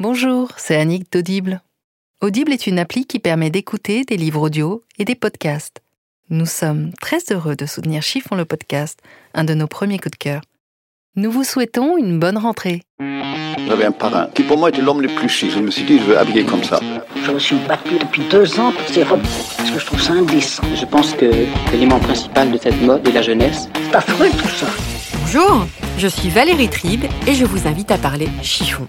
Bonjour, 0.00 0.50
c'est 0.56 0.74
Annick 0.74 1.12
d'Audible. 1.12 1.62
Audible 2.20 2.52
est 2.52 2.66
une 2.66 2.80
appli 2.80 3.06
qui 3.06 3.20
permet 3.20 3.50
d'écouter 3.50 4.02
des 4.02 4.16
livres 4.16 4.40
audio 4.40 4.82
et 4.98 5.04
des 5.04 5.14
podcasts. 5.14 5.82
Nous 6.30 6.46
sommes 6.46 6.90
très 7.00 7.20
heureux 7.30 7.54
de 7.54 7.64
soutenir 7.64 8.02
Chiffon 8.02 8.34
le 8.34 8.44
podcast, 8.44 8.98
un 9.34 9.44
de 9.44 9.54
nos 9.54 9.68
premiers 9.68 10.00
coups 10.00 10.10
de 10.10 10.16
cœur. 10.16 10.42
Nous 11.14 11.30
vous 11.30 11.44
souhaitons 11.44 11.96
une 11.96 12.18
bonne 12.18 12.38
rentrée. 12.38 12.82
J'avais 13.68 13.84
un 13.84 13.92
parrain 13.92 14.26
qui 14.34 14.42
pour 14.42 14.58
moi 14.58 14.70
était 14.70 14.82
l'homme 14.82 15.00
le 15.00 15.14
plus 15.14 15.28
chic. 15.28 15.52
Je 15.52 15.60
me 15.60 15.70
suis 15.70 15.84
dit, 15.84 16.00
je 16.00 16.04
veux 16.06 16.18
habiller 16.18 16.44
comme 16.44 16.64
ça. 16.64 16.80
Je 17.24 17.30
me 17.30 17.38
suis 17.38 17.56
battu 17.68 17.96
depuis 17.96 18.22
deux 18.28 18.58
ans 18.58 18.72
pour 18.72 18.88
ces 18.88 19.04
robes, 19.04 19.22
parce 19.22 19.70
que 19.70 19.78
je 19.78 19.86
trouve 19.86 20.02
ça 20.02 20.14
indécent. 20.14 20.64
Je 20.74 20.86
pense 20.86 21.14
que 21.14 21.46
l'élément 21.70 22.00
principal 22.00 22.50
de 22.50 22.58
cette 22.58 22.82
mode 22.82 23.06
est 23.06 23.12
la 23.12 23.22
jeunesse. 23.22 23.68
C'est 23.74 23.94
affreux 23.94 24.30
tout 24.30 24.48
ça. 24.48 24.66
Bonjour, 25.20 25.68
je 25.98 26.08
suis 26.08 26.30
Valérie 26.30 26.68
Tribe 26.68 27.04
et 27.28 27.34
je 27.34 27.44
vous 27.44 27.68
invite 27.68 27.92
à 27.92 27.98
parler 27.98 28.28
chiffon. 28.42 28.88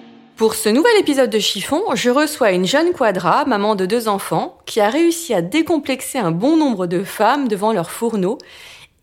Pour 0.41 0.55
ce 0.55 0.69
nouvel 0.69 0.97
épisode 0.97 1.29
de 1.29 1.37
Chiffon, 1.37 1.83
je 1.93 2.09
reçois 2.09 2.51
une 2.51 2.65
jeune 2.65 2.93
quadra, 2.93 3.45
maman 3.45 3.75
de 3.75 3.85
deux 3.85 4.07
enfants, 4.07 4.57
qui 4.65 4.81
a 4.81 4.89
réussi 4.89 5.35
à 5.35 5.43
décomplexer 5.43 6.17
un 6.17 6.31
bon 6.31 6.57
nombre 6.57 6.87
de 6.87 7.03
femmes 7.03 7.47
devant 7.47 7.73
leur 7.73 7.91
fourneau 7.91 8.39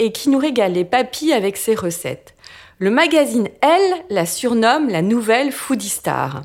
et 0.00 0.10
qui 0.10 0.30
nous 0.30 0.38
régale 0.38 0.72
les 0.72 0.84
papilles 0.84 1.32
avec 1.32 1.56
ses 1.56 1.76
recettes. 1.76 2.34
Le 2.80 2.90
magazine 2.90 3.46
Elle 3.60 4.04
la 4.10 4.26
surnomme 4.26 4.88
la 4.88 5.00
nouvelle 5.00 5.52
foodie 5.52 5.88
star. 5.88 6.42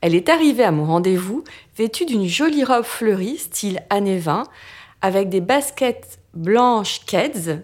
Elle 0.00 0.16
est 0.16 0.28
arrivée 0.28 0.64
à 0.64 0.72
mon 0.72 0.84
rendez-vous 0.84 1.44
vêtue 1.78 2.04
d'une 2.04 2.26
jolie 2.26 2.64
robe 2.64 2.82
fleurie 2.82 3.38
style 3.38 3.84
années 3.88 4.18
20 4.18 4.42
avec 5.00 5.28
des 5.28 5.42
baskets 5.42 6.18
blanches 6.34 7.02
Keds, 7.06 7.62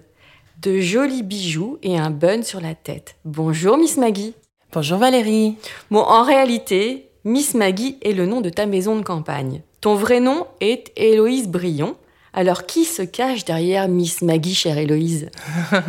de 0.62 0.78
jolis 0.78 1.24
bijoux 1.24 1.78
et 1.82 1.98
un 1.98 2.10
bun 2.10 2.44
sur 2.44 2.60
la 2.60 2.76
tête. 2.76 3.16
Bonjour 3.24 3.76
Miss 3.76 3.96
Maggie. 3.96 4.36
Bonjour 4.72 4.98
Valérie. 4.98 5.56
Bon, 5.90 5.98
en 5.98 6.22
réalité, 6.22 7.08
Miss 7.24 7.54
Maggie 7.54 7.98
est 8.02 8.12
le 8.12 8.26
nom 8.26 8.40
de 8.40 8.50
ta 8.50 8.66
maison 8.66 8.96
de 8.96 9.02
campagne. 9.02 9.62
Ton 9.80 9.96
vrai 9.96 10.20
nom 10.20 10.46
est 10.60 10.92
Héloïse 10.94 11.48
Brion. 11.48 11.96
Alors, 12.32 12.64
qui 12.66 12.84
se 12.84 13.02
cache 13.02 13.44
derrière 13.44 13.88
Miss 13.88 14.22
Maggie, 14.22 14.54
chère 14.54 14.78
Héloïse? 14.78 15.30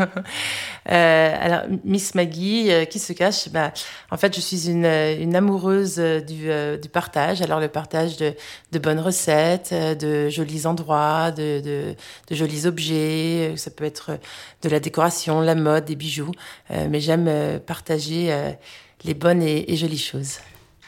Euh, 0.90 1.36
alors, 1.40 1.62
Miss 1.86 2.16
Maggie, 2.16 2.72
euh, 2.72 2.86
qui 2.86 2.98
se 2.98 3.14
cache? 3.14 3.50
Bah, 3.50 3.72
En 4.10 4.18
fait, 4.18 4.36
je 4.36 4.42
suis 4.42 4.68
une, 4.68 4.84
euh, 4.86 5.16
une 5.22 5.36
amoureuse 5.36 5.98
du, 5.98 6.50
euh, 6.50 6.76
du 6.76 6.90
partage. 6.90 7.44
Alors, 7.44 7.60
le 7.60 7.68
partage 7.68 8.18
de, 8.18 8.34
de 8.72 8.80
bonnes 8.80 9.00
recettes, 9.00 9.72
de 9.76 10.28
jolis 10.30 10.66
endroits, 10.66 11.30
de, 11.30 11.62
de, 11.64 11.96
de 12.28 12.36
jolis 12.36 12.66
objets. 12.66 13.54
Ça 13.58 13.70
peut 13.70 13.86
être 13.86 14.18
de 14.64 14.70
la 14.70 14.80
décoration, 14.80 15.42
la 15.42 15.54
mode, 15.54 15.86
des 15.86 15.96
bijoux. 15.96 16.32
Mais 16.72 17.00
j'aime 17.00 17.60
partager 17.60 18.36
les 19.04 19.14
bonnes 19.14 19.44
et, 19.44 19.72
et 19.72 19.78
jolies 19.78 20.00
choses. 20.00 20.40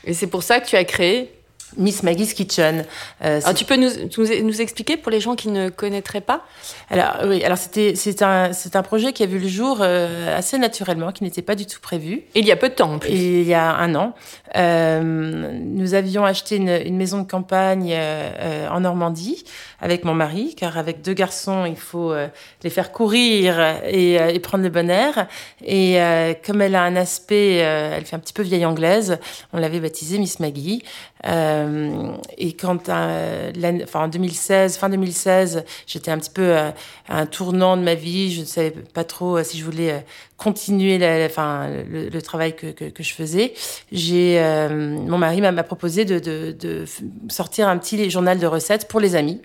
Et 0.06 0.16
c'est 0.16 0.28
pour 0.28 0.42
ça 0.42 0.60
que 0.60 0.66
tu 0.66 0.76
as 0.76 0.86
créé. 0.86 1.32
Miss 1.78 2.04
Maggie's 2.04 2.34
Kitchen. 2.34 2.86
Euh, 3.24 3.40
Alors, 3.44 3.54
tu 3.54 3.66
peux 3.66 3.76
nous, 3.76 3.90
nous, 4.18 4.44
nous 4.44 4.62
expliquer 4.62 4.98
pour 4.98 5.12
les 5.12 5.20
gens 5.20 5.36
qui 5.36 5.50
ne 5.50 5.70
connaîtraient 5.70 6.22
pas 6.22 6.46
Alors 6.90 7.18
oui, 7.26 7.44
alors 7.44 7.58
c'était 7.58 7.96
c'est 7.96 8.22
un 8.22 8.54
c'est 8.54 8.76
un 8.76 8.84
projet 8.84 9.14
qui 9.14 9.24
a 9.24 9.26
vu 9.26 9.40
le 9.40 9.48
jour 9.48 9.80
euh, 9.82 10.38
assez 10.38 10.58
naturellement, 10.58 11.12
qui 11.12 11.24
n'était 11.24 11.42
pas 11.42 11.56
du 11.56 11.66
tout 11.66 11.80
prévu. 11.82 12.24
Il 12.36 12.46
y 12.46 12.52
a 12.52 12.56
peu 12.56 12.70
de 12.70 12.76
temps 12.76 12.94
en 12.94 13.00
plus. 13.00 13.10
Et 13.12 13.42
il 13.42 13.48
y 13.48 13.54
a 13.54 13.76
un 13.76 13.96
an, 13.96 14.14
euh, 14.56 15.02
nous 15.02 15.94
avions 15.94 16.26
acheté 16.26 16.58
une, 16.58 16.70
une 16.70 16.98
maison 16.98 17.20
de 17.22 17.28
campagne 17.30 17.92
euh, 17.94 18.30
euh, 18.40 18.68
en 18.70 18.82
Normandie 18.82 19.44
avec 19.82 20.06
mon 20.06 20.14
mari, 20.14 20.56
car 20.56 20.78
avec 20.78 21.02
deux 21.02 21.14
garçons, 21.14 21.66
il 21.66 21.76
faut 21.76 22.12
euh, 22.12 22.28
les 22.64 22.70
faire 22.70 22.92
courir 22.92 23.60
et, 23.86 24.20
euh, 24.20 24.30
et 24.30 24.40
prendre 24.40 24.64
le 24.64 24.70
bon 24.70 24.90
air. 24.90 25.28
Et 25.64 26.02
euh, 26.02 26.34
comme 26.46 26.62
elle 26.62 26.76
a 26.76 26.84
un 26.84 26.96
aspect, 26.96 27.62
euh, 27.64 27.96
elle 27.98 28.06
fait 28.06 28.16
un 28.16 28.20
petit 28.20 28.34
peu 28.34 28.44
vieille 28.44 28.66
anglaise, 28.66 29.20
on 29.52 29.60
l'avait 29.60 29.80
baptisée 29.80 30.20
Miss 30.20 30.40
Maggie. 30.40 30.84
Euh, 31.26 32.12
et 32.38 32.54
quand, 32.54 32.90
euh, 32.90 33.52
enfin 33.84 34.04
en 34.04 34.08
2016, 34.08 34.78
fin 34.78 34.90
2016, 34.90 35.64
j'étais 35.88 36.12
un 36.12 36.18
petit 36.18 36.30
peu 36.30 36.42
euh, 36.42 36.70
à 37.08 37.20
un 37.20 37.26
tournant 37.26 37.78
de 37.78 37.82
ma 37.82 37.96
vie. 37.96 38.32
Je 38.34 38.42
ne 38.42 38.46
savais 38.46 38.72
pas 38.72 39.04
trop 39.04 39.38
euh, 39.38 39.44
si 39.44 39.58
je 39.58 39.66
voulais 39.66 39.92
euh, 39.92 40.00
continuer 40.38 40.98
la, 40.98 41.28
le, 41.28 42.22
travail 42.22 42.56
que, 42.56 42.68
que, 42.72 43.04
je 43.04 43.14
faisais. 43.14 43.54
J'ai, 43.92 44.40
euh, 44.40 44.70
mon 44.70 45.18
mari 45.18 45.40
m'a 45.40 45.64
proposé 45.64 46.04
de, 46.04 46.86
sortir 47.30 47.70
un 47.70 47.78
petit 47.78 48.10
journal 48.10 48.40
de 48.40 48.48
recettes 48.48 48.88
pour 48.88 49.00
les 49.00 49.16
amis. 49.16 49.42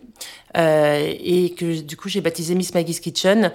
Euh, 0.56 1.14
et 1.20 1.50
que 1.50 1.80
du 1.82 1.96
coup, 1.96 2.08
j'ai 2.08 2.20
baptisé 2.20 2.54
Miss 2.54 2.74
Maggie's 2.74 2.98
Kitchen 2.98 3.52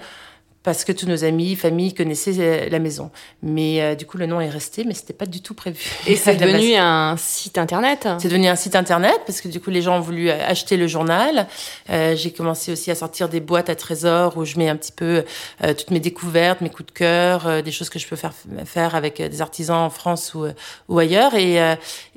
parce 0.64 0.84
que 0.84 0.90
tous 0.90 1.06
nos 1.06 1.22
amis, 1.22 1.54
familles 1.54 1.94
connaissaient 1.94 2.34
euh, 2.38 2.68
la 2.68 2.80
maison. 2.80 3.12
Mais 3.42 3.80
euh, 3.80 3.94
du 3.94 4.06
coup, 4.06 4.18
le 4.18 4.26
nom 4.26 4.40
est 4.40 4.48
resté, 4.48 4.84
mais 4.84 4.94
c'était 4.94 5.12
pas 5.12 5.26
du 5.26 5.40
tout 5.40 5.54
prévu. 5.54 5.78
Et 6.06 6.16
c'est 6.16 6.36
base. 6.36 6.52
devenu 6.52 6.74
un 6.74 7.16
site 7.16 7.58
internet. 7.58 8.08
C'est 8.18 8.28
devenu 8.28 8.48
un 8.48 8.56
site 8.56 8.74
internet 8.74 9.20
parce 9.26 9.40
que 9.40 9.48
du 9.48 9.60
coup 9.60 9.70
les 9.70 9.82
gens 9.82 9.96
ont 9.96 10.00
voulu 10.00 10.30
euh, 10.30 10.38
acheter 10.46 10.76
le 10.76 10.86
journal. 10.86 11.46
Euh, 11.90 12.16
j'ai 12.16 12.32
commencé 12.32 12.72
aussi 12.72 12.90
à 12.90 12.94
sortir 12.94 13.28
des 13.28 13.40
boîtes 13.40 13.68
à 13.68 13.74
trésors 13.74 14.36
où 14.36 14.44
je 14.44 14.56
mets 14.56 14.68
un 14.68 14.76
petit 14.76 14.92
peu 14.92 15.24
euh, 15.62 15.74
toutes 15.74 15.90
mes 15.90 16.00
découvertes, 16.00 16.60
mes 16.60 16.70
coups 16.70 16.86
de 16.86 16.92
cœur, 16.92 17.62
des 17.62 17.72
choses 17.72 17.90
que 17.90 17.98
je 17.98 18.06
peux 18.06 18.16
faire 18.16 18.32
faire 18.64 18.94
avec 18.94 19.20
des 19.20 19.40
artisans 19.42 19.76
en 19.76 19.90
France 19.90 20.34
ou, 20.34 20.46
ou 20.88 20.98
ailleurs. 20.98 21.34
Et 21.34 21.58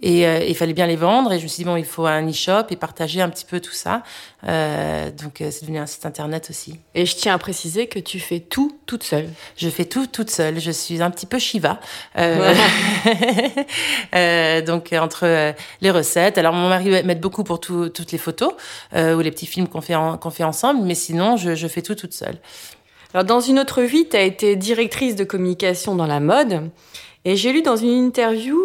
et 0.01 0.49
il 0.49 0.55
fallait 0.55 0.73
bien 0.73 0.87
les 0.87 0.95
vendre. 0.95 1.33
Et 1.33 1.39
je 1.39 1.43
me 1.43 1.47
suis 1.47 1.63
dit 1.63 1.65
bon 1.65 1.75
il 1.75 1.85
faut 1.85 2.05
un 2.05 2.27
e-shop 2.27 2.67
et 2.69 2.75
partager 2.75 3.21
un 3.21 3.29
petit 3.29 3.45
peu 3.45 3.59
tout 3.59 3.73
ça. 3.73 4.03
Donc 4.43 5.37
c'est 5.39 5.61
devenu 5.61 5.79
un 5.79 5.85
site 5.85 6.05
internet 6.05 6.47
aussi. 6.49 6.79
Et 6.95 7.05
je 7.05 7.15
tiens 7.15 7.33
à 7.33 7.37
préciser 7.37 7.87
que 7.87 7.99
tu 7.99 8.19
fais 8.19 8.36
tout 8.39 8.77
toute 8.85 9.03
seule. 9.03 9.29
Je 9.57 9.69
fais 9.69 9.85
tout 9.85 10.07
toute 10.07 10.29
seule. 10.29 10.59
Je 10.59 10.71
suis 10.71 11.01
un 11.01 11.09
petit 11.11 11.25
peu 11.25 11.39
Shiva. 11.39 11.79
Euh, 12.17 12.53
euh, 14.15 14.61
donc 14.61 14.93
entre 14.93 15.25
euh, 15.25 15.51
les 15.81 15.91
recettes. 15.91 16.37
Alors 16.37 16.53
mon 16.53 16.69
mari 16.69 16.89
m'aide 17.03 17.19
beaucoup 17.19 17.43
pour 17.43 17.59
tout- 17.59 17.89
toutes 17.89 18.11
les 18.11 18.17
photos 18.17 18.53
euh, 18.95 19.15
ou 19.15 19.19
les 19.21 19.31
petits 19.31 19.45
films 19.45 19.67
qu'on 19.67 19.81
fait, 19.81 19.95
en- 19.95 20.17
qu'on 20.17 20.29
fait 20.31 20.43
ensemble. 20.43 20.83
Mais 20.85 20.95
sinon, 20.95 21.37
je, 21.37 21.55
je 21.55 21.67
fais 21.67 21.81
tout 21.81 21.95
toute 21.95 22.13
seule. 22.13 22.37
Alors, 23.13 23.23
dans 23.23 23.39
une 23.39 23.57
autre 23.59 23.81
vie, 23.81 24.07
tu 24.09 24.17
as 24.17 24.21
été 24.21 24.55
directrice 24.55 25.15
de 25.15 25.23
communication 25.23 25.95
dans 25.95 26.07
la 26.07 26.19
mode. 26.19 26.69
Et 27.25 27.35
j'ai 27.35 27.51
lu 27.51 27.61
dans 27.61 27.75
une 27.77 27.89
interview, 28.05 28.57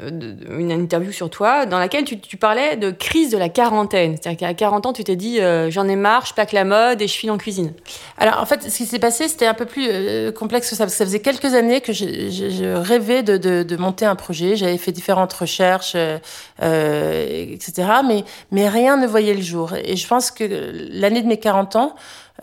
une 0.00 0.72
interview 0.72 1.12
sur 1.12 1.30
toi, 1.30 1.66
dans 1.66 1.78
laquelle 1.78 2.04
tu, 2.04 2.18
tu 2.20 2.36
parlais 2.36 2.76
de 2.76 2.90
crise 2.90 3.30
de 3.30 3.38
la 3.38 3.48
quarantaine. 3.48 4.16
C'est-à-dire 4.16 4.48
qu'à 4.48 4.54
40 4.54 4.86
ans, 4.86 4.92
tu 4.92 5.04
t'es 5.04 5.16
dit 5.16 5.40
euh, 5.40 5.70
j'en 5.70 5.88
ai 5.88 5.96
marre, 5.96 6.26
je 6.26 6.34
plaque 6.34 6.52
la 6.52 6.64
mode 6.64 7.02
et 7.02 7.08
je 7.08 7.14
file 7.14 7.30
en 7.30 7.38
cuisine. 7.38 7.72
Alors 8.16 8.40
en 8.40 8.46
fait, 8.46 8.62
ce 8.62 8.76
qui 8.76 8.86
s'est 8.86 8.98
passé, 8.98 9.28
c'était 9.28 9.46
un 9.46 9.54
peu 9.54 9.66
plus 9.66 9.86
euh, 9.88 10.32
complexe 10.32 10.70
que 10.70 10.76
ça, 10.76 10.84
parce 10.84 10.94
que 10.94 10.98
ça 10.98 11.04
faisait 11.04 11.20
quelques 11.20 11.54
années 11.54 11.80
que 11.80 11.92
je, 11.92 12.74
rêvais 12.74 13.22
de, 13.22 13.36
de, 13.36 13.62
de 13.62 13.76
monter 13.76 14.04
un 14.04 14.16
projet. 14.16 14.56
J'avais 14.56 14.78
fait 14.78 14.92
différentes 14.92 15.32
recherches, 15.32 15.92
euh, 15.94 16.18
euh, 16.62 17.46
etc. 17.52 17.88
Mais, 18.06 18.24
mais 18.50 18.68
rien 18.68 18.96
ne 18.96 19.06
voyait 19.06 19.34
le 19.34 19.42
jour. 19.42 19.74
Et 19.74 19.96
je 19.96 20.06
pense 20.06 20.30
que 20.30 20.44
l'année 20.90 21.22
de 21.22 21.28
mes 21.28 21.38
40 21.38 21.76
ans, 21.76 21.94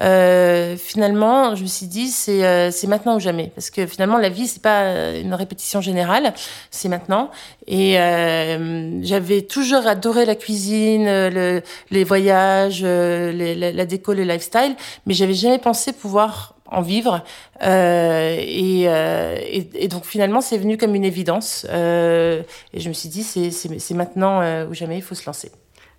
euh, 0.01 0.75
finalement, 0.77 1.56
je 1.56 1.63
me 1.63 1.68
suis 1.68 1.86
dit, 1.88 2.09
c'est 2.09 2.44
euh, 2.45 2.71
maintenant 2.88 3.15
ou 3.15 3.19
jamais. 3.19 3.51
Parce 3.56 3.69
que 3.69 3.86
finalement, 3.88 4.18
la 4.18 4.30
vie, 4.30 4.47
c'est 4.47 4.62
pas 4.62 4.83
euh, 4.83 5.21
une 5.21 5.33
répétition 5.33 5.81
générale, 5.81 6.33
c'est 6.71 6.89
maintenant. 6.89 7.31
Et 7.68 8.00
euh, 8.00 9.00
j'avais 9.03 9.42
toujours 9.44 9.88
adoré 9.88 10.25
la 10.25 10.36
cuisine, 10.36 11.07
euh, 11.07 11.30
le, 11.30 11.62
les 11.92 12.03
voyages, 12.03 12.83
les- 12.83 13.56
la, 13.56 13.86
déco, 13.86 14.13
le 14.13 14.24
lifestyle, 14.24 14.75
mais 15.06 15.13
j'avais 15.13 15.33
jamais 15.33 15.59
pensé 15.59 15.94
pouvoir 15.94 16.56
en 16.68 16.81
vivre. 16.81 17.24
Et, 17.62 18.83
et, 18.83 19.69
et, 19.83 19.88
donc 19.88 20.06
finalement, 20.06 20.41
c'est 20.41 20.57
venu 20.57 20.77
comme 20.77 20.95
une 20.95 21.06
évidence. 21.06 21.65
Et 21.65 22.80
je 22.80 22.89
me 22.89 22.94
suis 22.94 23.09
dit, 23.09 23.24
c'est 23.24 23.94
maintenant 23.94 24.41
ou 24.68 24.74
jamais, 24.74 24.98
il 24.98 25.01
faut 25.03 25.15
se 25.15 25.25
lancer. 25.25 25.51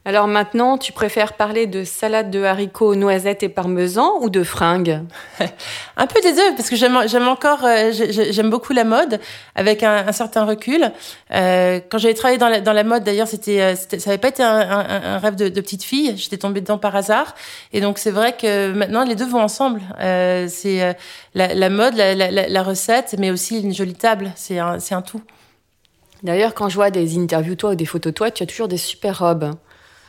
Alors 0.07 0.29
maintenant, 0.29 0.79
tu 0.79 0.93
préfères 0.93 1.33
parler 1.33 1.67
de 1.67 1.83
salade 1.83 2.31
de 2.31 2.45
haricots, 2.45 2.95
noisettes 2.95 3.43
et 3.43 3.49
parmesan 3.49 4.21
ou 4.21 4.31
de 4.31 4.45
fringues 4.45 5.01
Un 5.97 6.07
peu 6.07 6.21
des 6.21 6.33
deux, 6.33 6.55
parce 6.57 6.71
que 6.71 6.77
j'aime 6.77 7.27
encore, 7.27 7.65
euh, 7.65 7.91
j'aime 7.91 8.49
beaucoup 8.49 8.73
la 8.73 8.85
mode, 8.85 9.19
avec 9.57 9.83
un, 9.83 10.07
un 10.07 10.13
certain 10.13 10.45
recul. 10.45 10.93
Euh, 11.33 11.81
quand 11.91 11.99
j'avais 11.99 12.15
travaillé 12.15 12.39
dans 12.39 12.49
la, 12.49 12.61
dans 12.61 12.73
la 12.73 12.85
mode, 12.85 13.03
d'ailleurs, 13.03 13.27
c'était, 13.27 13.61
euh, 13.61 13.75
ça 13.75 13.97
n'avait 14.07 14.19
pas 14.19 14.29
été 14.29 14.45
un, 14.45 14.61
un, 14.61 15.15
un 15.15 15.19
rêve 15.19 15.35
de, 15.35 15.49
de, 15.49 15.61
petite 15.61 15.83
fille. 15.83 16.17
J'étais 16.17 16.39
tombée 16.39 16.61
dedans 16.61 16.79
par 16.79 16.95
hasard, 16.95 17.35
et 17.73 17.81
donc 17.81 17.99
c'est 17.99 18.13
vrai 18.13 18.37
que 18.37 18.73
maintenant 18.75 19.03
les 19.03 19.17
deux 19.17 19.27
vont 19.27 19.43
ensemble. 19.43 19.81
Euh, 19.99 20.47
c'est 20.49 20.97
la, 21.35 21.53
la, 21.53 21.69
mode, 21.69 21.97
la, 21.97 22.15
la, 22.15 22.63
recette, 22.63 23.17
mais 23.19 23.33
aussi 23.33 23.61
une 23.61 23.75
jolie 23.75 23.95
table. 23.95 24.31
C'est 24.37 24.61
un, 24.61 24.79
c'est 24.79 24.95
un 24.95 25.03
tout. 25.03 25.23
D'ailleurs, 26.23 26.55
quand 26.55 26.69
je 26.69 26.77
vois 26.77 26.91
des 26.91 27.19
interviews 27.19 27.57
toi 27.57 27.71
ou 27.71 27.75
des 27.75 27.87
photos 27.87 28.15
toi, 28.15 28.31
tu 28.31 28.45
as 28.45 28.47
toujours 28.47 28.69
des 28.69 28.79
super 28.79 29.19
robes 29.19 29.57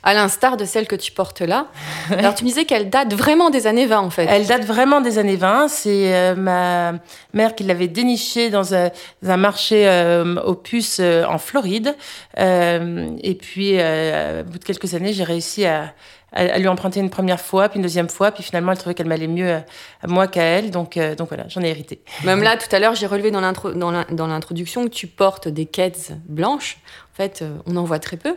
à 0.04 0.14
l'instar 0.14 0.58
de 0.58 0.66
celle 0.66 0.88
que 0.88 0.96
tu 0.96 1.12
portes 1.12 1.42
là. 1.42 1.68
Alors 2.12 2.36
tu 2.36 2.44
me 2.44 2.50
disais 2.50 2.66
qu'elle 2.66 2.90
date 2.90 3.14
vraiment 3.14 3.50
des 3.50 3.68
années 3.68 3.86
20 3.86 4.00
en 4.00 4.10
fait. 4.10 4.26
Elle 4.30 4.46
date 4.46 4.66
vraiment 4.66 5.02
des 5.02 5.18
années 5.18 5.36
20. 5.36 5.68
C'est 5.68 6.14
euh, 6.14 6.36
ma 6.36 6.94
mère 7.34 7.56
qui 7.56 7.64
l'avait 7.64 7.88
dénichée 7.88 8.50
dans 8.50 8.74
un, 8.74 8.90
marché 9.22 9.88
euh, 9.88 10.42
aux 10.44 10.56
puces 10.56 11.00
euh, 11.00 11.26
en 11.26 11.38
Floride. 11.38 11.96
et 12.38 13.38
puis, 13.40 13.74
au 13.74 14.44
bout 14.44 14.60
de 14.60 14.64
quelques 14.64 14.94
années, 14.94 15.14
j'ai 15.14 15.24
réussi 15.24 15.66
à, 15.66 15.94
à, 16.32 16.58
lui 16.60 16.68
emprunter 16.68 17.00
une 17.00 17.10
première 17.10 17.40
fois, 17.40 17.70
puis 17.70 17.78
une 17.78 17.84
deuxième 17.84 18.10
fois, 18.10 18.32
puis 18.32 18.44
finalement 18.44 18.72
elle 18.72 18.78
trouvait 18.78 18.94
qu'elle 18.94 19.08
m'allait 19.08 19.28
mieux 19.28 19.52
à, 19.52 20.08
moi 20.08 20.28
qu'à 20.28 20.44
elle, 20.44 20.72
donc, 20.72 21.00
donc 21.18 21.30
voilà, 21.30 21.46
j'en 21.48 21.62
ai 21.62 21.70
hérité. 21.70 22.02
Même 22.24 22.44
là, 22.44 22.58
tout 22.58 22.74
à 22.74 22.80
l'heure, 22.80 22.96
j'ai 22.96 23.08
relevé 23.08 23.32
dans 23.32 24.28
l'introduction 24.28 24.84
que 24.84 24.94
tu 24.94 25.08
portes 25.08 25.48
des 25.48 25.66
quêtes 25.66 26.14
blanches. 26.28 26.78
Fait, 27.18 27.42
euh, 27.42 27.58
on 27.66 27.76
en 27.78 27.84
voit 27.84 27.98
très 27.98 28.16
peu. 28.16 28.36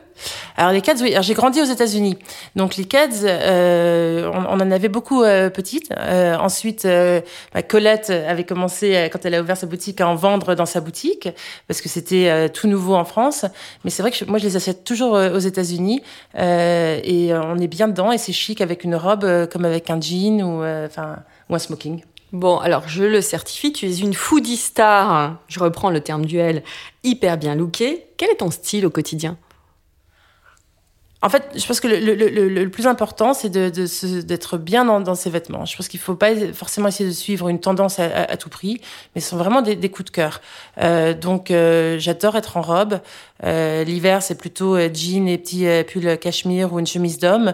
Alors 0.57 0.73
les 0.73 0.81
Keds, 0.81 1.03
oui. 1.03 1.15
j'ai 1.21 1.35
grandi 1.35 1.61
aux 1.61 1.67
États-Unis, 1.67 2.17
donc 2.57 2.79
les 2.79 2.87
Keds, 2.87 3.25
euh, 3.25 4.27
on, 4.33 4.59
en 4.59 4.71
avait 4.71 4.89
beaucoup 4.89 5.23
euh, 5.23 5.51
petites. 5.51 5.93
Euh, 5.99 6.35
ensuite, 6.39 6.89
bah, 7.53 7.63
Colette 7.63 8.09
avait 8.09 8.45
commencé 8.45 9.11
quand 9.13 9.27
elle 9.27 9.35
a 9.35 9.43
ouvert 9.43 9.59
sa 9.59 9.67
boutique 9.67 10.01
à 10.01 10.09
en 10.09 10.15
vendre 10.15 10.55
dans 10.55 10.65
sa 10.65 10.81
boutique 10.81 11.29
parce 11.69 11.83
que 11.83 11.91
c'était 11.91 12.49
tout 12.49 12.69
nouveau 12.69 12.95
en 12.95 13.05
France. 13.05 13.45
Mais 13.85 13.91
c'est 13.91 14.01
vrai 14.01 14.13
que 14.13 14.25
moi, 14.25 14.39
je 14.39 14.45
les 14.45 14.57
achète 14.57 14.83
toujours 14.83 15.13
aux 15.13 15.39
États-Unis 15.39 16.01
et 16.39 17.33
on 17.35 17.59
est 17.59 17.69
bien 17.69 17.87
dedans 17.87 18.13
et 18.13 18.17
c'est 18.17 18.33
chic 18.33 18.63
avec 18.63 18.85
une 18.85 18.95
robe 18.95 19.47
comme 19.53 19.67
avec 19.67 19.91
un 19.91 20.01
jean 20.01 20.41
ou 20.41 20.65
enfin 20.87 21.17
ou 21.51 21.55
un 21.55 21.59
smoking. 21.59 22.01
Bon, 22.33 22.59
alors 22.59 22.89
je 22.89 23.03
le 23.03 23.21
certifie, 23.21 23.73
tu 23.73 23.87
es 23.87 23.97
une 23.99 24.15
foodie 24.15 24.57
star, 24.57 25.39
je 25.49 25.59
reprends 25.59 25.91
le 25.91 26.01
terme 26.01 26.25
duel, 26.25 26.63
hyper 27.03 27.37
bien 27.37 27.57
lookée. 27.57 28.07
Quel 28.17 28.31
est 28.31 28.37
ton 28.37 28.53
style 28.53 28.87
au 28.87 28.91
quotidien? 28.91 29.37
En 31.23 31.29
fait, 31.29 31.51
je 31.55 31.67
pense 31.67 31.81
que 31.81 31.89
le, 31.89 32.67
plus 32.71 32.87
important, 32.87 33.35
c'est 33.35 33.51
d'être 33.51 34.57
bien 34.57 35.01
dans, 35.01 35.15
ses 35.15 35.29
vêtements. 35.29 35.67
Je 35.67 35.77
pense 35.77 35.89
qu'il 35.89 36.01
ne 36.01 36.05
faut 36.05 36.15
pas 36.15 36.35
forcément 36.55 36.89
essayer 36.89 37.09
de 37.09 37.15
suivre 37.15 37.49
une 37.51 37.61
tendance 37.61 37.99
à, 37.99 38.37
tout 38.39 38.49
prix, 38.49 38.81
mais 39.15 39.21
ce 39.21 39.31
sont 39.31 39.37
vraiment 39.37 39.61
des, 39.61 39.91
coups 39.91 40.07
de 40.07 40.11
cœur. 40.11 40.41
Euh, 40.79 41.13
donc, 41.13 41.51
euh, 41.51 41.99
j'adore 41.99 42.37
être 42.37 42.57
en 42.57 42.63
robe. 42.63 43.01
Euh, 43.45 43.85
l'hiver, 43.85 44.23
c'est 44.23 44.37
plutôt 44.37 44.79
jean 44.79 45.29
et 45.29 45.37
petit 45.37 45.67
pull 45.93 46.17
cachemire 46.17 46.73
ou 46.73 46.79
une 46.79 46.87
chemise 46.87 47.19
d'homme. 47.19 47.53